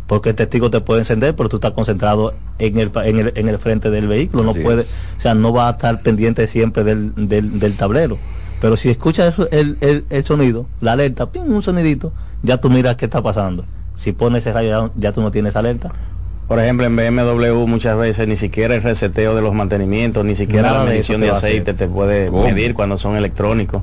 [0.08, 3.50] Porque el testigo te puede encender, pero tú estás concentrado en el, en el, en
[3.50, 4.44] el frente del vehículo.
[4.44, 4.90] No Así puede, es.
[5.18, 8.18] o sea, no va a estar pendiente siempre del, del, del tablero.
[8.62, 12.96] Pero si escuchas el, el, el sonido, la alerta, ping, un sonidito, ya tú miras
[12.96, 13.66] qué está pasando.
[13.98, 15.92] Si pones ese rayo, ya, ya tú no tienes alerta.
[16.48, 20.70] Por ejemplo, en BMW muchas veces ni siquiera el reseteo de los mantenimientos, ni siquiera
[20.70, 22.44] Nada la medición de aceite te puede ¿Cómo?
[22.44, 23.82] medir cuando son electrónicos.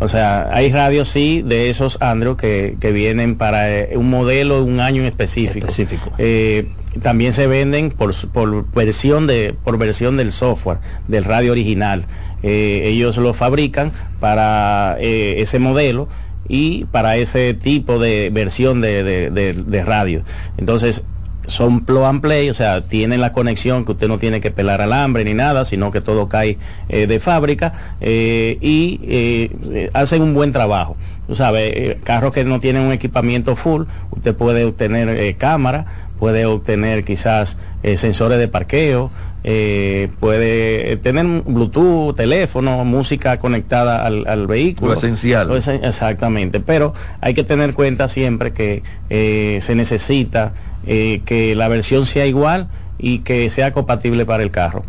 [0.00, 4.64] O sea, hay radios sí de esos Android que, que vienen para eh, un modelo,
[4.64, 5.66] un año en específico.
[5.66, 6.10] Específico.
[6.18, 6.68] Eh,
[7.02, 12.06] también se venden por, por versión de por versión del software del radio original.
[12.42, 16.08] Eh, ellos lo fabrican para ese modelo
[16.48, 20.22] y para ese tipo de versión de, de- de- de radio.
[20.58, 21.04] Entonces
[21.50, 24.80] son plug and play, o sea, tienen la conexión que usted no tiene que pelar
[24.80, 30.34] alambre ni nada, sino que todo cae eh, de fábrica eh, y eh, hacen un
[30.34, 30.96] buen trabajo.
[31.26, 35.86] Tú sabes, carros que no tienen un equipamiento full, usted puede obtener cámara,
[36.18, 37.56] puede obtener quizás
[37.96, 44.92] sensores de parqueo, eh, puede tener un Bluetooth, teléfono, música conectada al, al vehículo.
[44.92, 45.48] Lo esencial.
[45.48, 50.52] Lo exactamente, pero hay que tener cuenta siempre que eh, se necesita
[50.86, 52.68] eh, que la versión sea igual
[52.98, 54.82] y que sea compatible para el carro.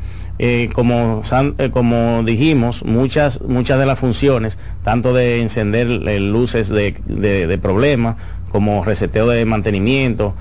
[0.43, 1.21] Eh, como,
[1.59, 7.45] eh, como dijimos, muchas, muchas de las funciones, tanto de encender eh, luces de, de,
[7.45, 8.17] de problema,
[8.51, 10.33] como reseteo de mantenimiento,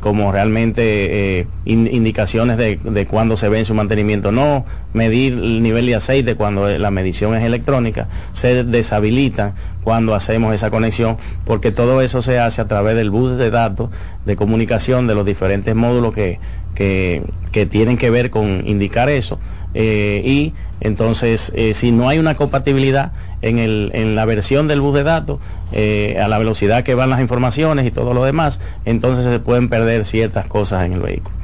[0.00, 5.62] como realmente in- indicaciones de, de cuándo se vence un mantenimiento o no, medir el
[5.62, 11.70] nivel de aceite cuando la medición es electrónica, se deshabilitan cuando hacemos esa conexión, porque
[11.72, 13.90] todo eso se hace a través del bus de datos
[14.24, 16.38] de comunicación de los diferentes módulos que,
[16.74, 17.22] que,
[17.52, 19.38] que tienen que ver con indicar eso.
[19.74, 23.12] eh, y entonces, eh, si no hay una compatibilidad
[23.42, 25.38] en, el, en la versión del bus de datos,
[25.72, 29.68] eh, a la velocidad que van las informaciones y todo lo demás, entonces se pueden
[29.70, 31.36] perder ciertas cosas en el vehículo.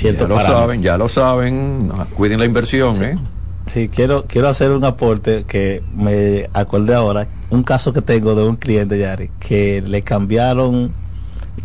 [0.00, 0.60] Ciertos lo parámetros.
[0.60, 1.92] saben, ya lo saben.
[2.16, 3.16] Cuiden la inversión, ¿eh?
[3.72, 7.28] Sí, quiero, quiero hacer un aporte que me acordé ahora.
[7.50, 10.92] Un caso que tengo de un cliente, Yari, que le cambiaron,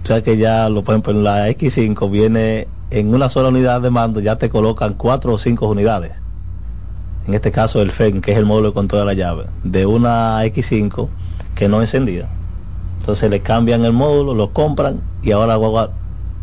[0.04, 3.82] o sea que ya, lo, por ejemplo, en la X5 viene en una sola unidad
[3.82, 6.12] de mando, ya te colocan cuatro o cinco unidades.
[7.28, 9.86] En este caso el FEN, que es el módulo de control de la llave, de
[9.86, 11.08] una X5
[11.54, 12.28] que no encendía.
[13.00, 15.92] Entonces le cambian el módulo, lo compran y ahora guagua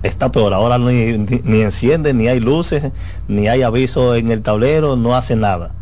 [0.02, 0.54] está peor.
[0.54, 2.92] Ahora ni, ni, enciende, ni hay luces,
[3.28, 5.72] ni hay aviso en el tablero, no hace nada.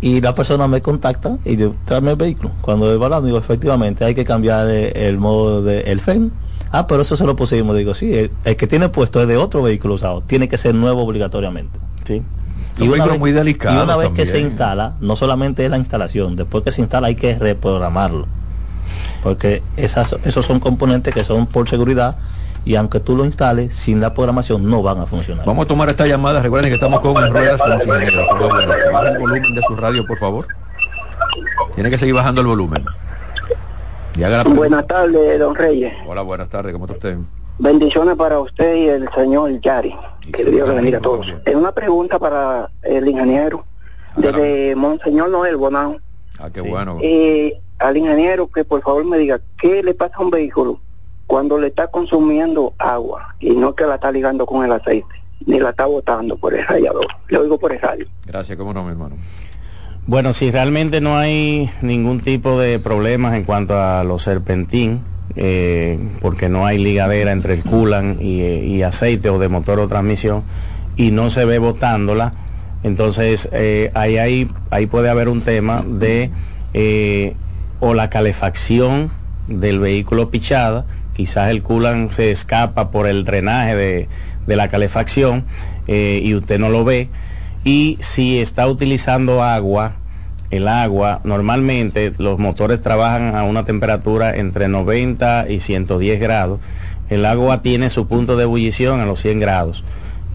[0.00, 2.50] Y la persona me contacta y yo tráeme el vehículo.
[2.60, 6.32] Cuando voy hablando, digo, efectivamente, hay que cambiar eh, el modo del FEN.
[6.72, 7.76] Ah, pero eso se lo pusimos.
[7.76, 10.22] Digo, sí, el, el que tiene puesto es de otro vehículo usado.
[10.22, 11.78] Tiene que ser nuevo obligatoriamente.
[12.04, 12.22] Sí.
[12.80, 16.36] Un vehículo muy delicado y una vez que se instala, no solamente es la instalación,
[16.36, 18.26] después que se instala hay que reprogramarlo.
[19.22, 22.16] Porque esas, esos son componentes que son por seguridad
[22.66, 25.46] y aunque tú lo instales, sin la programación no van a funcionar.
[25.46, 26.42] Vamos a tomar esta llamada.
[26.42, 28.12] Recuerden que estamos con ruedas buenas.
[28.92, 30.46] Baja el volumen de su radio, por favor.
[31.74, 32.84] Tiene que seguir bajando el volumen.
[32.84, 34.05] Y haga la pregunta.
[34.16, 35.92] Buenas tardes, don Reyes.
[36.06, 36.72] Hola, buenas tardes.
[36.72, 37.18] ¿Cómo está usted?
[37.58, 39.94] Bendiciones para usted y el señor Yari.
[40.32, 41.34] Que Dios le bendiga a todos.
[41.44, 43.66] Es una pregunta para el ingeniero
[44.16, 45.98] desde Monseñor Noel Bonao.
[46.38, 46.98] Ah, qué bueno.
[47.02, 50.80] Eh, al ingeniero que por favor me diga qué le pasa a un vehículo
[51.26, 55.14] cuando le está consumiendo agua y no que la está ligando con el aceite,
[55.44, 57.06] ni la está botando por el radiador.
[57.28, 58.06] Le oigo por el radio.
[58.24, 59.16] Gracias, cómo no, mi hermano.
[60.08, 65.00] Bueno, si realmente no hay ningún tipo de problemas en cuanto a los serpentín,
[65.34, 69.80] eh, porque no hay ligadera entre el culan y, eh, y aceite o de motor
[69.80, 70.44] o transmisión,
[70.96, 72.34] y no se ve botándola,
[72.84, 76.30] entonces eh, ahí, ahí, ahí puede haber un tema de
[77.80, 79.10] o la calefacción
[79.48, 80.86] del vehículo pichada,
[81.16, 84.08] quizás el culan se escapa por el drenaje de,
[84.46, 85.46] de la calefacción
[85.88, 87.08] y usted no lo ve,
[87.66, 89.96] y si está utilizando agua
[90.52, 96.60] el agua, normalmente los motores trabajan a una temperatura entre 90 y 110 grados.
[97.10, 99.84] El agua tiene su punto de ebullición a los 100 grados.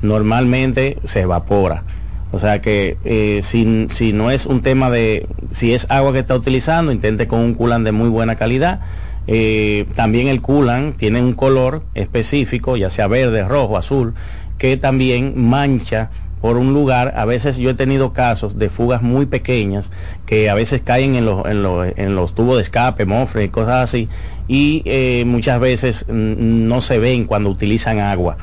[0.01, 1.85] Normalmente se evapora.
[2.33, 6.19] O sea que eh, si, si no es un tema de, si es agua que
[6.19, 8.81] está utilizando, intente con un culan de muy buena calidad.
[9.27, 14.15] Eh, también el culan tiene un color específico, ya sea verde, rojo, azul,
[14.57, 16.09] que también mancha
[16.41, 17.13] por un lugar.
[17.15, 19.91] A veces yo he tenido casos de fugas muy pequeñas
[20.25, 23.83] que a veces caen en los, en los, en los tubos de escape, mofre cosas
[23.83, 24.09] así,
[24.47, 28.37] y eh, muchas veces no se ven cuando utilizan agua.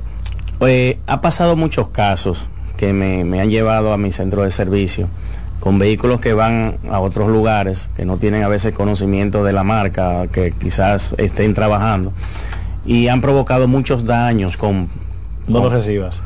[0.60, 5.08] eh, ha pasado muchos casos que me, me han llevado a mi centro de servicio
[5.60, 9.64] con vehículos que van a otros lugares, que no tienen a veces conocimiento de la
[9.64, 12.12] marca, que quizás estén trabajando,
[12.86, 14.88] y han provocado muchos daños con...
[15.46, 16.20] No con- lo recibas.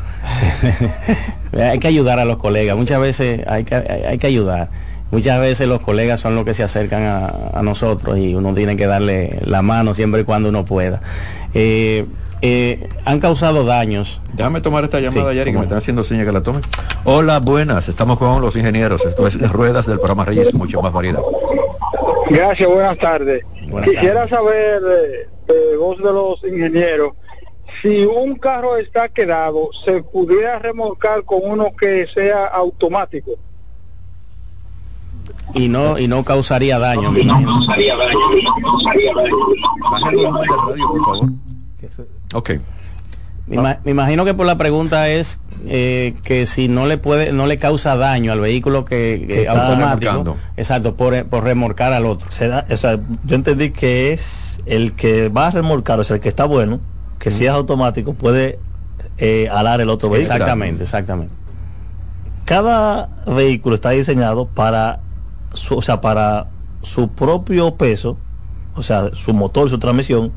[1.59, 4.69] hay que ayudar a los colegas, muchas veces hay que, hay, hay que ayudar.
[5.11, 8.77] Muchas veces los colegas son los que se acercan a, a nosotros y uno tiene
[8.77, 11.01] que darle la mano siempre y cuando uno pueda.
[11.53, 12.07] Eh,
[12.43, 14.21] eh, han causado daños.
[14.35, 16.61] Déjame tomar esta llamada, Sí, Yari, que me están haciendo señas que la tome.
[17.05, 19.05] Hola, buenas, estamos con los ingenieros.
[19.05, 21.21] Esto es las ruedas del programa Reyes, mucho más variedad.
[22.31, 23.43] Gracias, buenas tardes.
[23.69, 27.13] Buenas Quisiera saber eh, de voz de los ingenieros
[27.81, 33.33] si un carro está quedado, se pudiera remolcar con uno que sea automático.
[35.55, 37.17] y no y no causaría daño.
[37.17, 38.19] Y no causaría daño,
[38.53, 40.87] no causaría daño.
[42.35, 42.51] Ok.
[43.51, 47.33] Me, ima- me imagino que por la pregunta es eh, que si no le puede
[47.33, 50.11] no le causa daño al vehículo que, que está automático,
[50.57, 52.31] exacto, por, por remorcar al otro.
[52.31, 56.23] Será- o sea, yo entendí que es el que va a remolcar, o sea, el
[56.23, 56.81] que está bueno,
[57.19, 58.59] que si es automático puede
[59.19, 60.35] eh, alar el otro vehículo.
[60.35, 61.35] Exactamente, exactamente.
[62.45, 65.01] Cada vehículo está diseñado para
[65.55, 66.47] su, o sea, para
[66.83, 68.17] su propio peso,
[68.75, 70.33] o sea, su motor, su transmisión,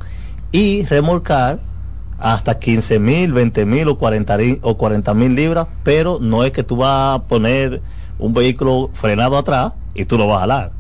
[0.52, 1.60] y remolcar
[2.24, 6.52] hasta 15 mil, 20 mil o 40 ri- o 40 mil libras, pero no es
[6.54, 7.82] que tú vas a poner
[8.18, 10.72] un vehículo frenado atrás y tú lo vas a jalar.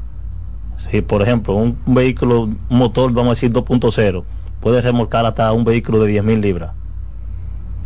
[0.89, 4.23] Si, por ejemplo, un vehículo, un motor, vamos a decir 2.0,
[4.61, 6.71] puede remolcar hasta un vehículo de 10 mil libras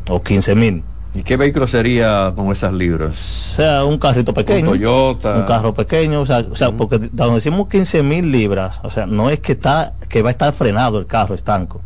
[0.08, 0.84] o 15 mil.
[1.16, 3.54] ¿Y qué vehículo sería con esas libras?
[3.54, 4.70] O sea, un carrito pequeño.
[4.72, 5.36] Un Toyota.
[5.36, 9.08] Un carro pequeño, o sea, o sea porque cuando decimos 15 mil libras, o sea,
[9.08, 11.82] no es que está que va a estar frenado el carro estanco.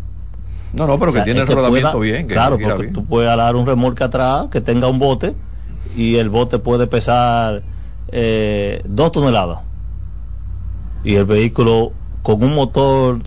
[0.73, 2.27] No, no, pero O sea, que tiene el rodamiento pueda- bien.
[2.27, 2.93] Que claro, porque bien.
[2.93, 5.33] tú puedes alar un remolque atrás que tenga un bote
[5.95, 7.61] y el bote puede pesar
[8.09, 9.59] eh, dos toneladas.
[11.03, 11.91] Y el vehículo
[12.21, 13.19] con un motor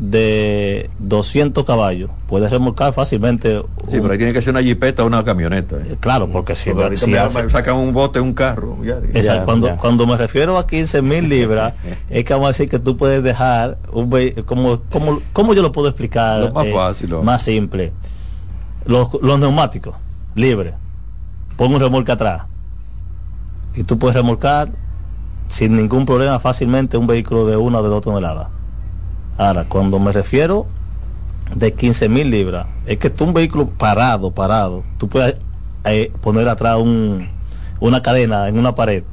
[0.00, 3.60] de 200 caballos puede remolcar fácilmente.
[3.90, 5.76] Sí, pero ahí tiene que ser una jipeta o una camioneta.
[5.76, 5.96] ¿eh?
[5.98, 8.76] Claro, porque si, Porque ahorita si me- hace- me sacan un bote, un carro.
[8.84, 8.98] ya.
[9.12, 11.74] Exacto, cuando, cuando me refiero a 15 mil libras,
[12.10, 14.08] es que vamos a decir que tú puedes dejar un
[14.46, 16.40] como, como, ¿cómo yo lo puedo explicar?
[16.40, 17.92] Lo más fácil, lo- Más simple.
[18.86, 19.96] Los, los neumáticos,
[20.36, 20.74] libres.
[21.56, 22.42] Pongo un remolque atrás.
[23.74, 24.70] y tú puedes remolcar
[25.48, 28.48] sin ningún problema fácilmente un vehículo de una o de dos toneladas.
[29.38, 30.66] Ahora, cuando me refiero
[31.54, 35.36] de 15 mil libras, es que tú un vehículo parado, parado, tú puedes
[35.84, 37.28] eh, poner atrás un,
[37.78, 39.04] una cadena en una pared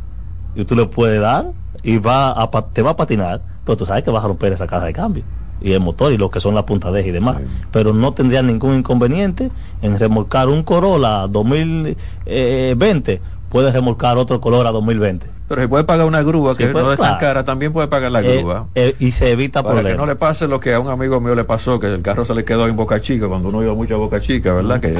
[0.55, 1.51] y tú le puedes dar
[1.83, 4.65] y va a, te va a patinar, pero tú sabes que vas a romper esa
[4.65, 5.23] caja de cambio
[5.61, 7.37] y el motor y lo que son las puntas de eje y demás.
[7.71, 9.51] Pero no tendría ningún inconveniente
[9.83, 15.34] en remolcar un Corolla 2020, puedes remolcar otro Corolla 2020.
[15.47, 17.19] Pero se puede pagar una grúa, Sí, que no es tan claro.
[17.19, 18.67] cara, también puede pagar la Eh, grúa.
[18.73, 21.35] eh, y se evita Para que no le pase lo que a un amigo mío
[21.35, 23.93] le pasó, que el carro se le quedó en Boca Chica, cuando uno iba mucho
[23.95, 24.79] a Boca Chica, ¿verdad?
[24.81, 24.95] Que,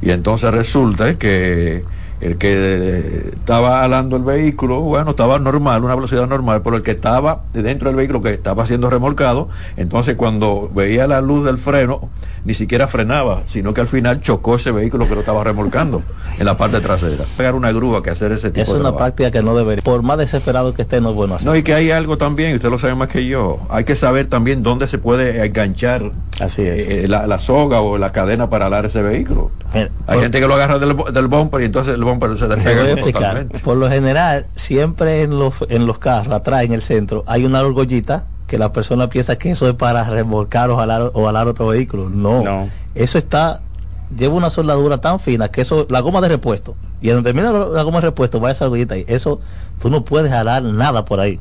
[0.00, 1.84] y entonces resulta que
[2.20, 6.92] el que estaba alando el vehículo, bueno, estaba normal, una velocidad normal, pero el que
[6.92, 12.10] estaba dentro del vehículo que estaba siendo remolcado, entonces cuando veía la luz del freno,
[12.44, 16.02] ni siquiera frenaba, sino que al final chocó ese vehículo que lo estaba remolcando
[16.38, 17.24] en la parte trasera.
[17.36, 18.98] Pegar una grúa que hacer ese tipo Es de una trabajo.
[18.98, 19.82] práctica que no debería.
[19.82, 21.46] Por más desesperado que esté, no es bueno hacer.
[21.48, 23.96] No, y que hay algo también, y usted lo sabe más que yo, hay que
[23.96, 26.86] saber también dónde se puede enganchar Así es.
[26.86, 29.50] eh, la, la soga o la cadena para alar ese vehículo.
[29.72, 32.54] hay por- gente que lo agarra del, del bumper y entonces el bumper se Te
[32.54, 33.22] voy a despega explicar.
[33.22, 33.58] totalmente.
[33.60, 37.60] Por lo general, siempre en los, en los carros, atrás en el centro, hay una
[37.60, 41.66] argollita que la persona piensa que eso es para remolcar o alar, o alar otro
[41.68, 42.08] vehículo.
[42.10, 42.42] No.
[42.42, 42.68] No.
[42.94, 43.60] Eso está,
[44.16, 46.76] lleva una soldadura tan fina que eso, la goma de repuesto.
[47.00, 49.04] Y donde termina la, goma de repuesto, va esa argollita ahí.
[49.08, 49.40] Eso,
[49.80, 51.40] tú no puedes alar nada por ahí.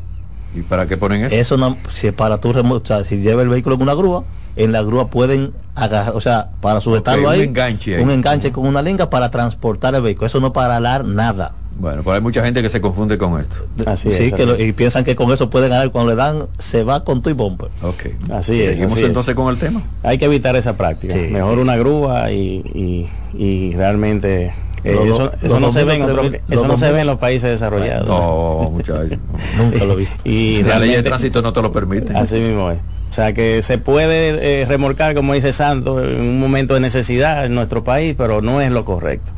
[0.55, 1.35] ¿Y para qué ponen eso?
[1.35, 4.23] Eso no, si para tú remo- o sea, si lleva el vehículo en una grúa,
[4.55, 8.03] en la grúa pueden agarrar, o sea, para sujetarlo un ahí, enganche ahí.
[8.03, 10.27] un enganche con una linga para transportar el vehículo.
[10.27, 11.51] Eso no para alar nada.
[11.77, 13.57] Bueno, pero hay mucha gente que se confunde con esto.
[13.85, 15.91] Así sí, es, que así lo- y piensan que con eso pueden ganar.
[15.91, 17.67] Cuando le dan, se va con tu y bumper.
[17.81, 18.05] Ok.
[18.31, 18.69] Así es.
[18.69, 19.07] Seguimos así es.
[19.07, 19.81] entonces con el tema.
[20.01, 21.13] Hay que evitar esa práctica.
[21.13, 21.59] Sí, Mejor sí.
[21.59, 24.53] una grúa y, y, y realmente
[24.85, 28.07] eh, Los- eso, no se ve en otro- eso se ve en los países desarrollados.
[28.07, 29.17] No, muchachos.
[29.57, 30.15] Nunca lo he visto.
[30.23, 32.15] Y La ley de tránsito no te lo permite.
[32.15, 32.77] Así mismo es.
[33.15, 37.45] O sea que se puede eh, remolcar, como dice Santo, en un momento de necesidad
[37.45, 39.31] en nuestro país, pero no es lo correcto.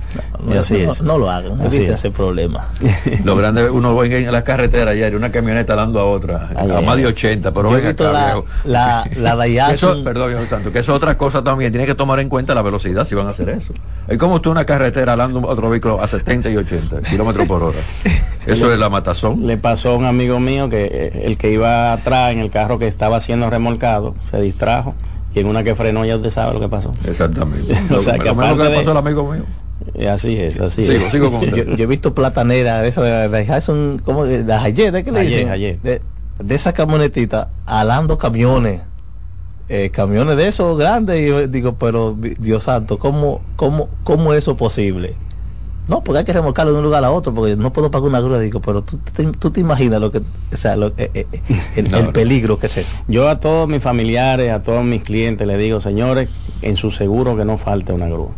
[0.47, 1.01] Y No, así no, es.
[1.03, 1.99] no lo hagan, Así eviten es.
[1.99, 2.69] ese problema.
[3.23, 6.81] Lo grande, uno ve en la carretera ayer, una camioneta dando a otra, Ay, a
[6.81, 7.09] más de ay.
[7.09, 8.45] 80, pero venga visto acá, la, viejo.
[8.63, 12.19] la, la Eso, perdón, Dios santo, que eso es otra cosa también, tiene que tomar
[12.19, 13.73] en cuenta la velocidad si van a hacer eso.
[14.07, 17.77] Es como tú una carretera alando otro vehículo a 70 y 80 kilómetros por hora.
[18.47, 19.45] Eso es la matazón.
[19.45, 22.79] Le pasó a un amigo mío que eh, el que iba atrás en el carro
[22.79, 24.93] que estaba siendo remolcado se distrajo
[25.35, 26.93] y en una que frenó ya usted sabe lo que pasó.
[27.05, 27.73] Exactamente.
[27.95, 29.43] O sea, que lo que le de- pasó al amigo mío.
[29.93, 31.11] Y así es, así Sigo, es.
[31.11, 34.93] sigo con yo, yo he visto platanera de esa de de como de la Hayet,
[34.95, 35.03] ¿eh?
[35.03, 35.51] ¿qué le Hayet, dicen?
[35.51, 35.81] Hayet.
[35.81, 36.01] De,
[36.43, 38.81] de esa camionetita alando camiones.
[39.69, 44.39] eh, camiones de esos grandes y yo digo, pero Dios santo, ¿cómo, cómo, cómo es
[44.39, 45.15] eso posible?
[45.87, 48.19] No, porque hay que remolcarlo de un lugar a otro, porque no puedo pagar una
[48.19, 48.39] grúa.
[48.39, 51.27] Digo, pero tú, te- tú te imaginas lo que, o sea, lo- eh, eh,
[51.77, 52.13] el, No, el no.
[52.13, 52.89] peligro que es eso.
[53.07, 56.29] Yo a todos mis familiares, a todos mis clientes les digo, señores,
[56.61, 58.31] en su seguro que no falte una grúa.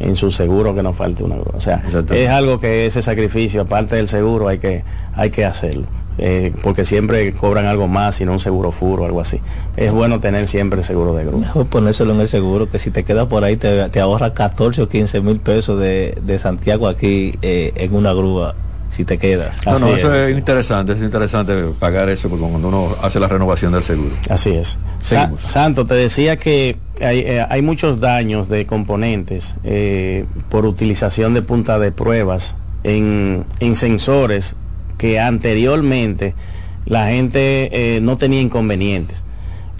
[0.00, 1.52] En su seguro que no falte una grúa.
[1.54, 4.82] O sea, es algo que ese sacrificio, aparte del seguro, hay que,
[5.14, 5.84] hay que hacerlo.
[6.24, 9.40] Eh, porque siempre cobran algo más, sino un seguro furo o algo así.
[9.76, 11.40] Es bueno tener siempre seguro de grúa.
[11.40, 14.82] Mejor ponérselo en el seguro, que si te quedas por ahí te, te ahorra 14
[14.82, 18.54] o 15 mil pesos de, de Santiago aquí eh, en una grúa,
[18.88, 19.66] si te quedas.
[19.66, 23.72] No, no, eso es interesante, es interesante pagar eso porque cuando uno hace la renovación
[23.72, 24.14] del seguro.
[24.30, 24.78] Así es.
[25.00, 25.32] Sa-.
[25.38, 31.42] Santo, te decía que hay, eh, hay muchos daños de componentes eh, por utilización de
[31.42, 32.54] punta de pruebas
[32.84, 34.54] en, en sensores
[35.02, 36.36] que anteriormente
[36.84, 39.24] la gente eh, no tenía inconvenientes.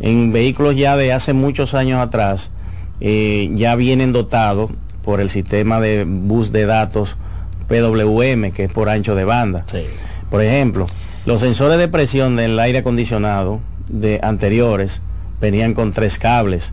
[0.00, 2.50] En vehículos ya de hace muchos años atrás
[3.00, 4.72] eh, ya vienen dotados
[5.04, 7.16] por el sistema de bus de datos
[7.68, 9.64] PWM, que es por ancho de banda.
[10.28, 10.88] Por ejemplo,
[11.24, 15.02] los sensores de presión del aire acondicionado de anteriores
[15.40, 16.72] venían con tres cables.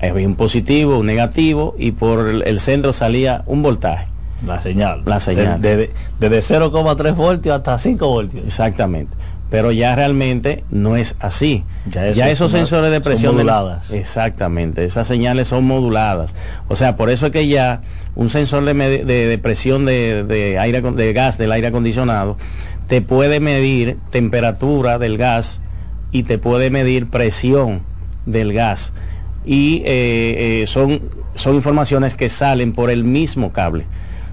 [0.00, 4.11] Había un positivo, un negativo y por el centro salía un voltaje.
[4.46, 5.02] La señal.
[5.06, 5.60] La señal.
[5.60, 8.44] De- de- Desde 0,3 voltios hasta 5 voltios.
[8.46, 9.16] Exactamente.
[9.50, 11.64] Pero ya realmente no es así.
[11.90, 13.90] Ya Ya, eso esos una- sensores de son presión de- moduladas.
[13.90, 14.84] exactamente.
[14.84, 16.34] Esas señales son moduladas.
[16.68, 17.82] O sea, por eso es que ya
[18.14, 22.38] un sensor de, de- de presión de, de aire de gas del aire acondicionado
[22.88, 25.60] te puede medir temperatura del gas
[26.12, 27.82] y te puede medir presión
[28.26, 28.92] del gas.
[29.44, 31.02] Y eh, eh, son,
[31.34, 33.86] son informaciones que salen por el mismo cable.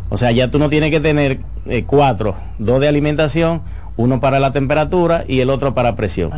[0.09, 3.61] O sea, ya tú no tienes que tener eh, cuatro, dos de alimentación,
[3.95, 6.31] uno para la temperatura y el otro para presión.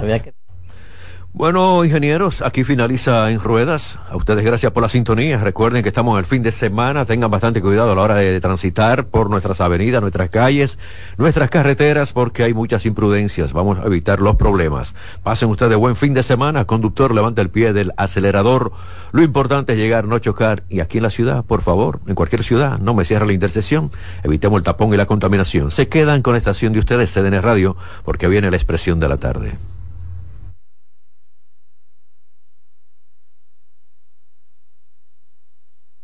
[1.34, 4.00] Bueno, ingenieros, aquí finaliza En Ruedas.
[4.10, 5.38] A ustedes gracias por la sintonía.
[5.38, 7.06] Recuerden que estamos el fin de semana.
[7.06, 10.78] Tengan bastante cuidado a la hora de transitar por nuestras avenidas, nuestras calles,
[11.18, 13.54] nuestras carreteras, porque hay muchas imprudencias.
[13.54, 14.94] Vamos a evitar los problemas.
[15.24, 16.66] Pasen ustedes buen fin de semana.
[16.66, 18.74] Conductor, levanta el pie del acelerador.
[19.14, 20.64] Lo importante es llegar, no chocar.
[20.68, 23.90] Y aquí en la ciudad, por favor, en cualquier ciudad, no me cierre la intersección.
[24.24, 25.72] Evitemos el tapón y la contaminación.
[25.72, 29.16] Se quedan con la estación de ustedes, CDN Radio, porque viene la expresión de la
[29.16, 29.58] tarde.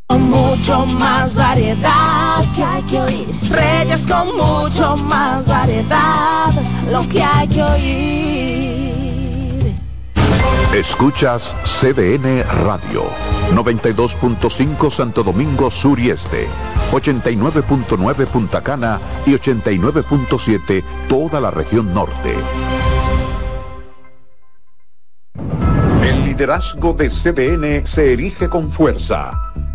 [0.07, 3.28] Con mucho más variedad que hay que oír.
[3.49, 6.51] Reyes con mucho más variedad,
[6.91, 8.97] lo que hay que oír.
[10.74, 13.05] Escuchas CDN Radio,
[13.53, 16.47] 92.5 Santo Domingo Sur y Este,
[16.91, 22.36] 89.9 Punta Cana y 89.7 toda la región norte.
[26.03, 29.32] El liderazgo de CDN se erige con fuerza,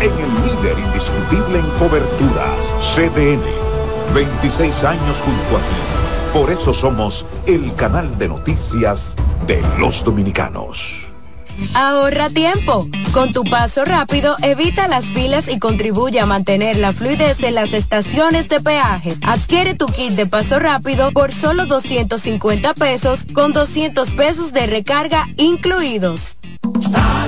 [0.00, 2.58] en el líder indiscutible en coberturas,
[2.94, 3.42] CDN.
[4.14, 6.32] 26 años junto a ti.
[6.32, 9.14] Por eso somos el canal de noticias
[9.46, 11.08] de los dominicanos.
[11.74, 12.86] Ahorra tiempo.
[13.12, 17.72] Con tu paso rápido, evita las filas y contribuye a mantener la fluidez en las
[17.72, 19.16] estaciones de peaje.
[19.22, 25.26] Adquiere tu kit de paso rápido por solo 250 pesos con 200 pesos de recarga
[25.36, 26.38] incluidos.
[26.62, 27.27] Rincones,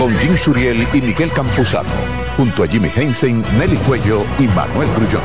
[0.00, 1.90] Con Jim Suriel y Miguel Campuzano,
[2.38, 5.20] junto a Jimmy Hensen, Nelly Cuello y Manuel Grullón.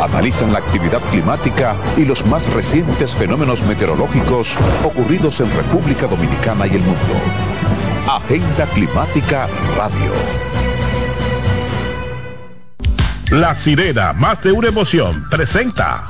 [0.00, 6.70] Analizan la actividad climática y los más recientes fenómenos meteorológicos ocurridos en República Dominicana y
[6.70, 7.14] el mundo.
[8.08, 9.46] Agenda Climática
[9.76, 10.10] Radio.
[13.30, 16.09] La sirena, más de una emoción, presenta.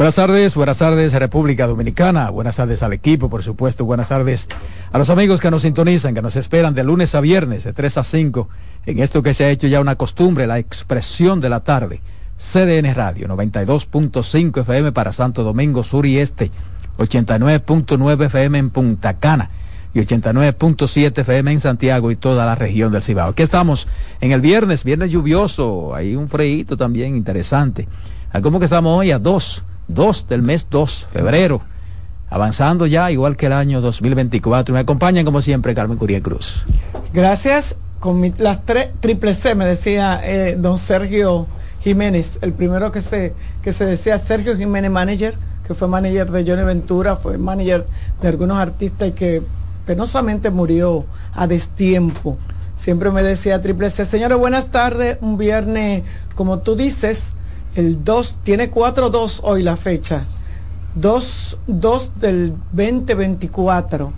[0.00, 4.48] Buenas tardes, buenas tardes República Dominicana, buenas tardes al equipo, por supuesto, buenas tardes
[4.90, 7.98] a los amigos que nos sintonizan, que nos esperan de lunes a viernes, de 3
[7.98, 8.48] a 5,
[8.86, 12.00] en esto que se ha hecho ya una costumbre, la expresión de la tarde.
[12.38, 16.50] CDN Radio, 92.5 FM para Santo Domingo Sur y Este,
[16.96, 19.50] 89.9 FM en Punta Cana
[19.92, 23.32] y 89.7 FM en Santiago y toda la región del Cibao.
[23.32, 23.86] Aquí estamos
[24.22, 27.86] en el viernes, viernes lluvioso, hay un freíto también interesante.
[28.42, 29.10] ¿Cómo que estamos hoy?
[29.10, 29.64] A 2
[29.94, 31.62] 2 del mes 2, febrero.
[32.28, 34.72] Avanzando ya, igual que el año 2024.
[34.72, 36.64] Me acompañan, como siempre, Carmen Curía Cruz.
[37.12, 37.76] Gracias.
[37.98, 41.46] Con las tres, triple C, me decía eh, don Sergio
[41.80, 45.34] Jiménez, el primero que se, que se decía Sergio Jiménez Manager,
[45.66, 47.86] que fue manager de Johnny Ventura, fue manager
[48.22, 49.42] de algunos artistas y que
[49.84, 52.38] penosamente murió a destiempo.
[52.74, 54.06] Siempre me decía triple C.
[54.06, 55.18] Señores, buenas tardes.
[55.20, 56.02] Un viernes,
[56.34, 57.34] como tú dices,
[57.74, 60.26] el 2, tiene 4-2 hoy la fecha.
[60.94, 64.12] 2, 2 del 2024.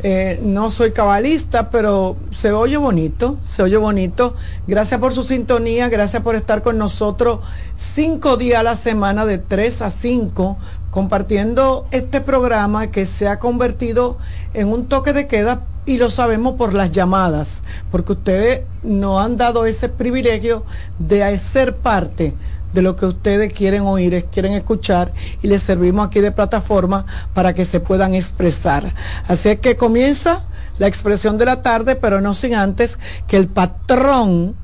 [0.00, 4.34] Eh, no soy cabalista, pero se oye bonito, se oye bonito.
[4.66, 7.40] Gracias por su sintonía, gracias por estar con nosotros
[7.76, 10.58] cinco días a la semana de 3 a 5,
[10.90, 14.18] compartiendo este programa que se ha convertido
[14.52, 19.36] en un toque de queda y lo sabemos por las llamadas, porque ustedes nos han
[19.36, 20.64] dado ese privilegio
[20.98, 22.34] de ser parte
[22.76, 25.10] de lo que ustedes quieren oír, quieren escuchar
[25.42, 28.92] y les servimos aquí de plataforma para que se puedan expresar.
[29.26, 30.46] Así es que comienza
[30.78, 34.54] la expresión de la tarde, pero no sin antes que el patrón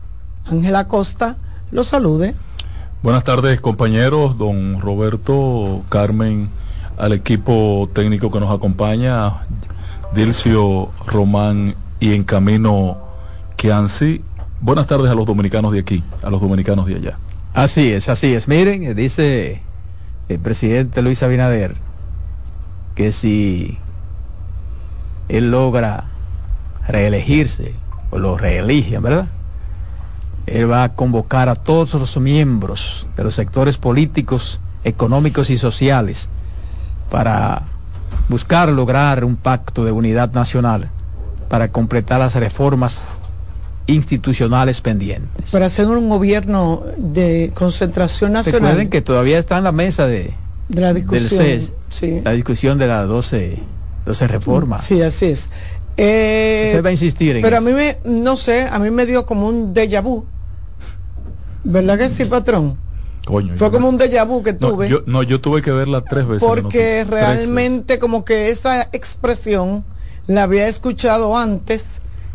[0.45, 1.39] Ángel Acosta
[1.71, 2.35] lo salude.
[3.03, 6.51] Buenas tardes compañeros, don Roberto, Carmen,
[6.99, 9.47] al equipo técnico que nos acompaña,
[10.15, 12.99] Dilcio, Román y en camino
[13.57, 14.21] Kianci.
[14.61, 17.19] Buenas tardes a los dominicanos de aquí, a los dominicanos de allá.
[17.55, 18.49] Así es, así es.
[18.49, 19.63] Miren, eh, dice
[20.29, 21.77] el presidente Luis Abinader
[22.95, 23.79] que si
[25.29, 26.05] él logra
[26.89, 27.75] reelegirse,
[28.11, 29.27] o lo reeligen, ¿verdad?
[30.47, 36.29] Él va a convocar a todos los miembros de los sectores políticos, económicos y sociales
[37.11, 37.63] para
[38.29, 40.91] buscar lograr un pacto de unidad nacional
[41.49, 43.05] para completar las reformas
[43.87, 45.51] institucionales pendientes.
[45.51, 48.61] Para hacer un gobierno de concentración nacional.
[48.63, 50.33] Recuerden que todavía está en la mesa de,
[50.69, 51.43] de la discusión.
[51.45, 52.21] del CES, sí.
[52.25, 53.59] la discusión de las 12,
[54.07, 54.85] 12 reformas.
[54.85, 55.49] Sí, así es.
[55.97, 57.67] Eh, Se va a insistir en pero eso.
[57.67, 60.25] a mí me, no sé, a mí me dio como un déjà vu.
[61.65, 62.77] ¿Verdad que sí, patrón?
[63.27, 64.89] Coño, Fue como un déjà vu que no, tuve.
[64.89, 66.43] yo, no, yo tuve que verla tres veces.
[66.49, 69.85] porque realmente como que esa expresión
[70.27, 71.85] la había escuchado antes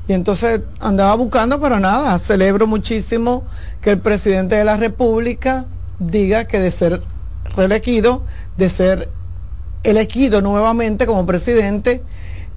[0.08, 3.44] y entonces andaba buscando, pero nada, celebro muchísimo
[3.82, 5.66] que el presidente de la República
[6.00, 7.02] diga que de ser
[7.56, 8.24] reelegido,
[8.56, 9.10] de ser
[9.84, 12.04] elegido nuevamente como presidente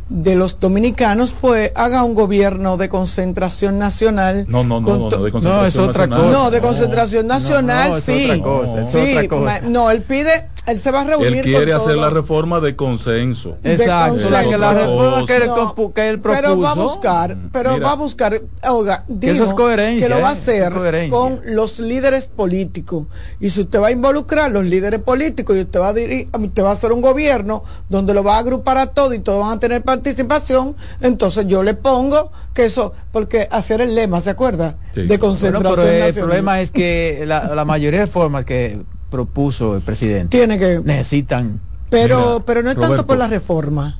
[0.08, 4.44] de los dominicanos, pues haga un gobierno de concentración nacional.
[4.48, 6.32] No, no, no, no, no, de concentración otra nacional.
[6.32, 8.24] No, de concentración nacional, no, es sí.
[8.24, 9.60] otra cosa, es Sí, otra cosa.
[9.62, 12.60] no, él pide, él se va a reunir Él quiere con hacer todo- la reforma
[12.60, 13.56] de consenso.
[13.62, 14.12] Exacto.
[14.14, 14.34] consenso.
[14.34, 16.42] O sea, que la reforma que él, No, que él propuso.
[16.42, 17.86] Pero va a buscar, pero Mira.
[17.86, 20.34] va a buscar, oiga, Que eso es coherencia, que lo va a ¿eh?
[20.34, 20.72] hacer
[21.10, 23.06] con los líderes políticos.
[23.40, 26.62] Y si usted va a involucrar los líderes políticos y usted va a diri- usted
[26.62, 29.56] va a hacer un gobierno donde lo va a agrupar a todos y todos van
[29.56, 34.76] a tener participación, entonces yo le pongo que eso, porque hacer el lema, ¿se acuerda?
[34.94, 35.02] Sí.
[35.02, 38.80] De Bueno, concentración pero el problema es que la, la mayoría de reformas que
[39.10, 41.60] propuso el presidente tiene que necesitan.
[41.90, 43.98] pero Mira, pero no es tanto por la reforma.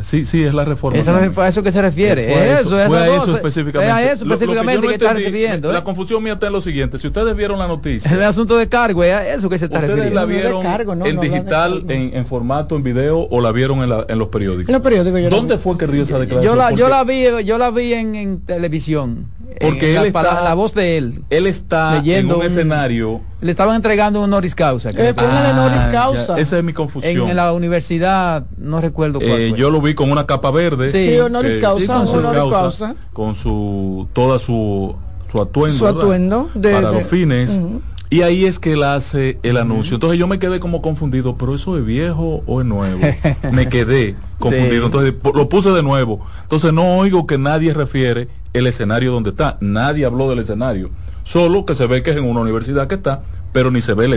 [0.00, 0.98] Sí, sí, es la reforma.
[0.98, 2.32] Eso es a eso que se refiere.
[2.54, 3.86] Es eso, es fue a eso específicamente.
[3.88, 5.70] Es a eso Lo- lo específicamente yo que, no está refiriendo.
[5.70, 5.84] La ¿eh?
[5.84, 6.96] confusión mía está en lo siguiente.
[6.96, 9.80] Si ustedes vieron la noticia, El asunto de cargo es a eso que se está
[9.80, 10.14] ustedes refiriendo.
[10.14, 13.52] la no de vieron cargo, no, en digital, en, en formato, en video, o la
[13.52, 14.70] vieron en, la- en los periódicos.
[14.70, 16.54] En los periódicos yo la ¿Dónde fue que dio esa declaración?
[16.54, 19.26] Yo la, yo la vi, yo la vi en, en televisión.
[19.60, 21.22] Porque en él está- la voz de él.
[21.30, 23.20] Él está leyendo en un, un- escenario.
[23.40, 24.90] Le estaban entregando un honoris causa.
[24.90, 26.36] Eh, honoris Ah, causa.
[26.36, 27.28] ya, esa es mi confusión.
[27.28, 29.58] en la universidad, no recuerdo cuál Eh, fue.
[29.58, 30.90] yo lo vi con una capa verde.
[30.90, 31.10] Sí.
[31.10, 32.94] Sí, honoris que- causa, sí, con su honoris causa.
[33.12, 34.94] con su toda su
[35.30, 37.58] su atuendo, Su atuendo de- para de- los fines.
[38.12, 39.94] Y ahí es que él hace el anuncio.
[39.94, 43.00] Entonces yo me quedé como confundido, pero eso es viejo o es nuevo.
[43.52, 44.84] me quedé confundido.
[44.84, 46.20] Entonces lo puse de nuevo.
[46.42, 49.56] Entonces no oigo que nadie refiere el escenario donde está.
[49.62, 50.90] Nadie habló del escenario.
[51.24, 54.04] Solo que se ve que es en una universidad que está, pero ni se ve
[54.04, 54.12] el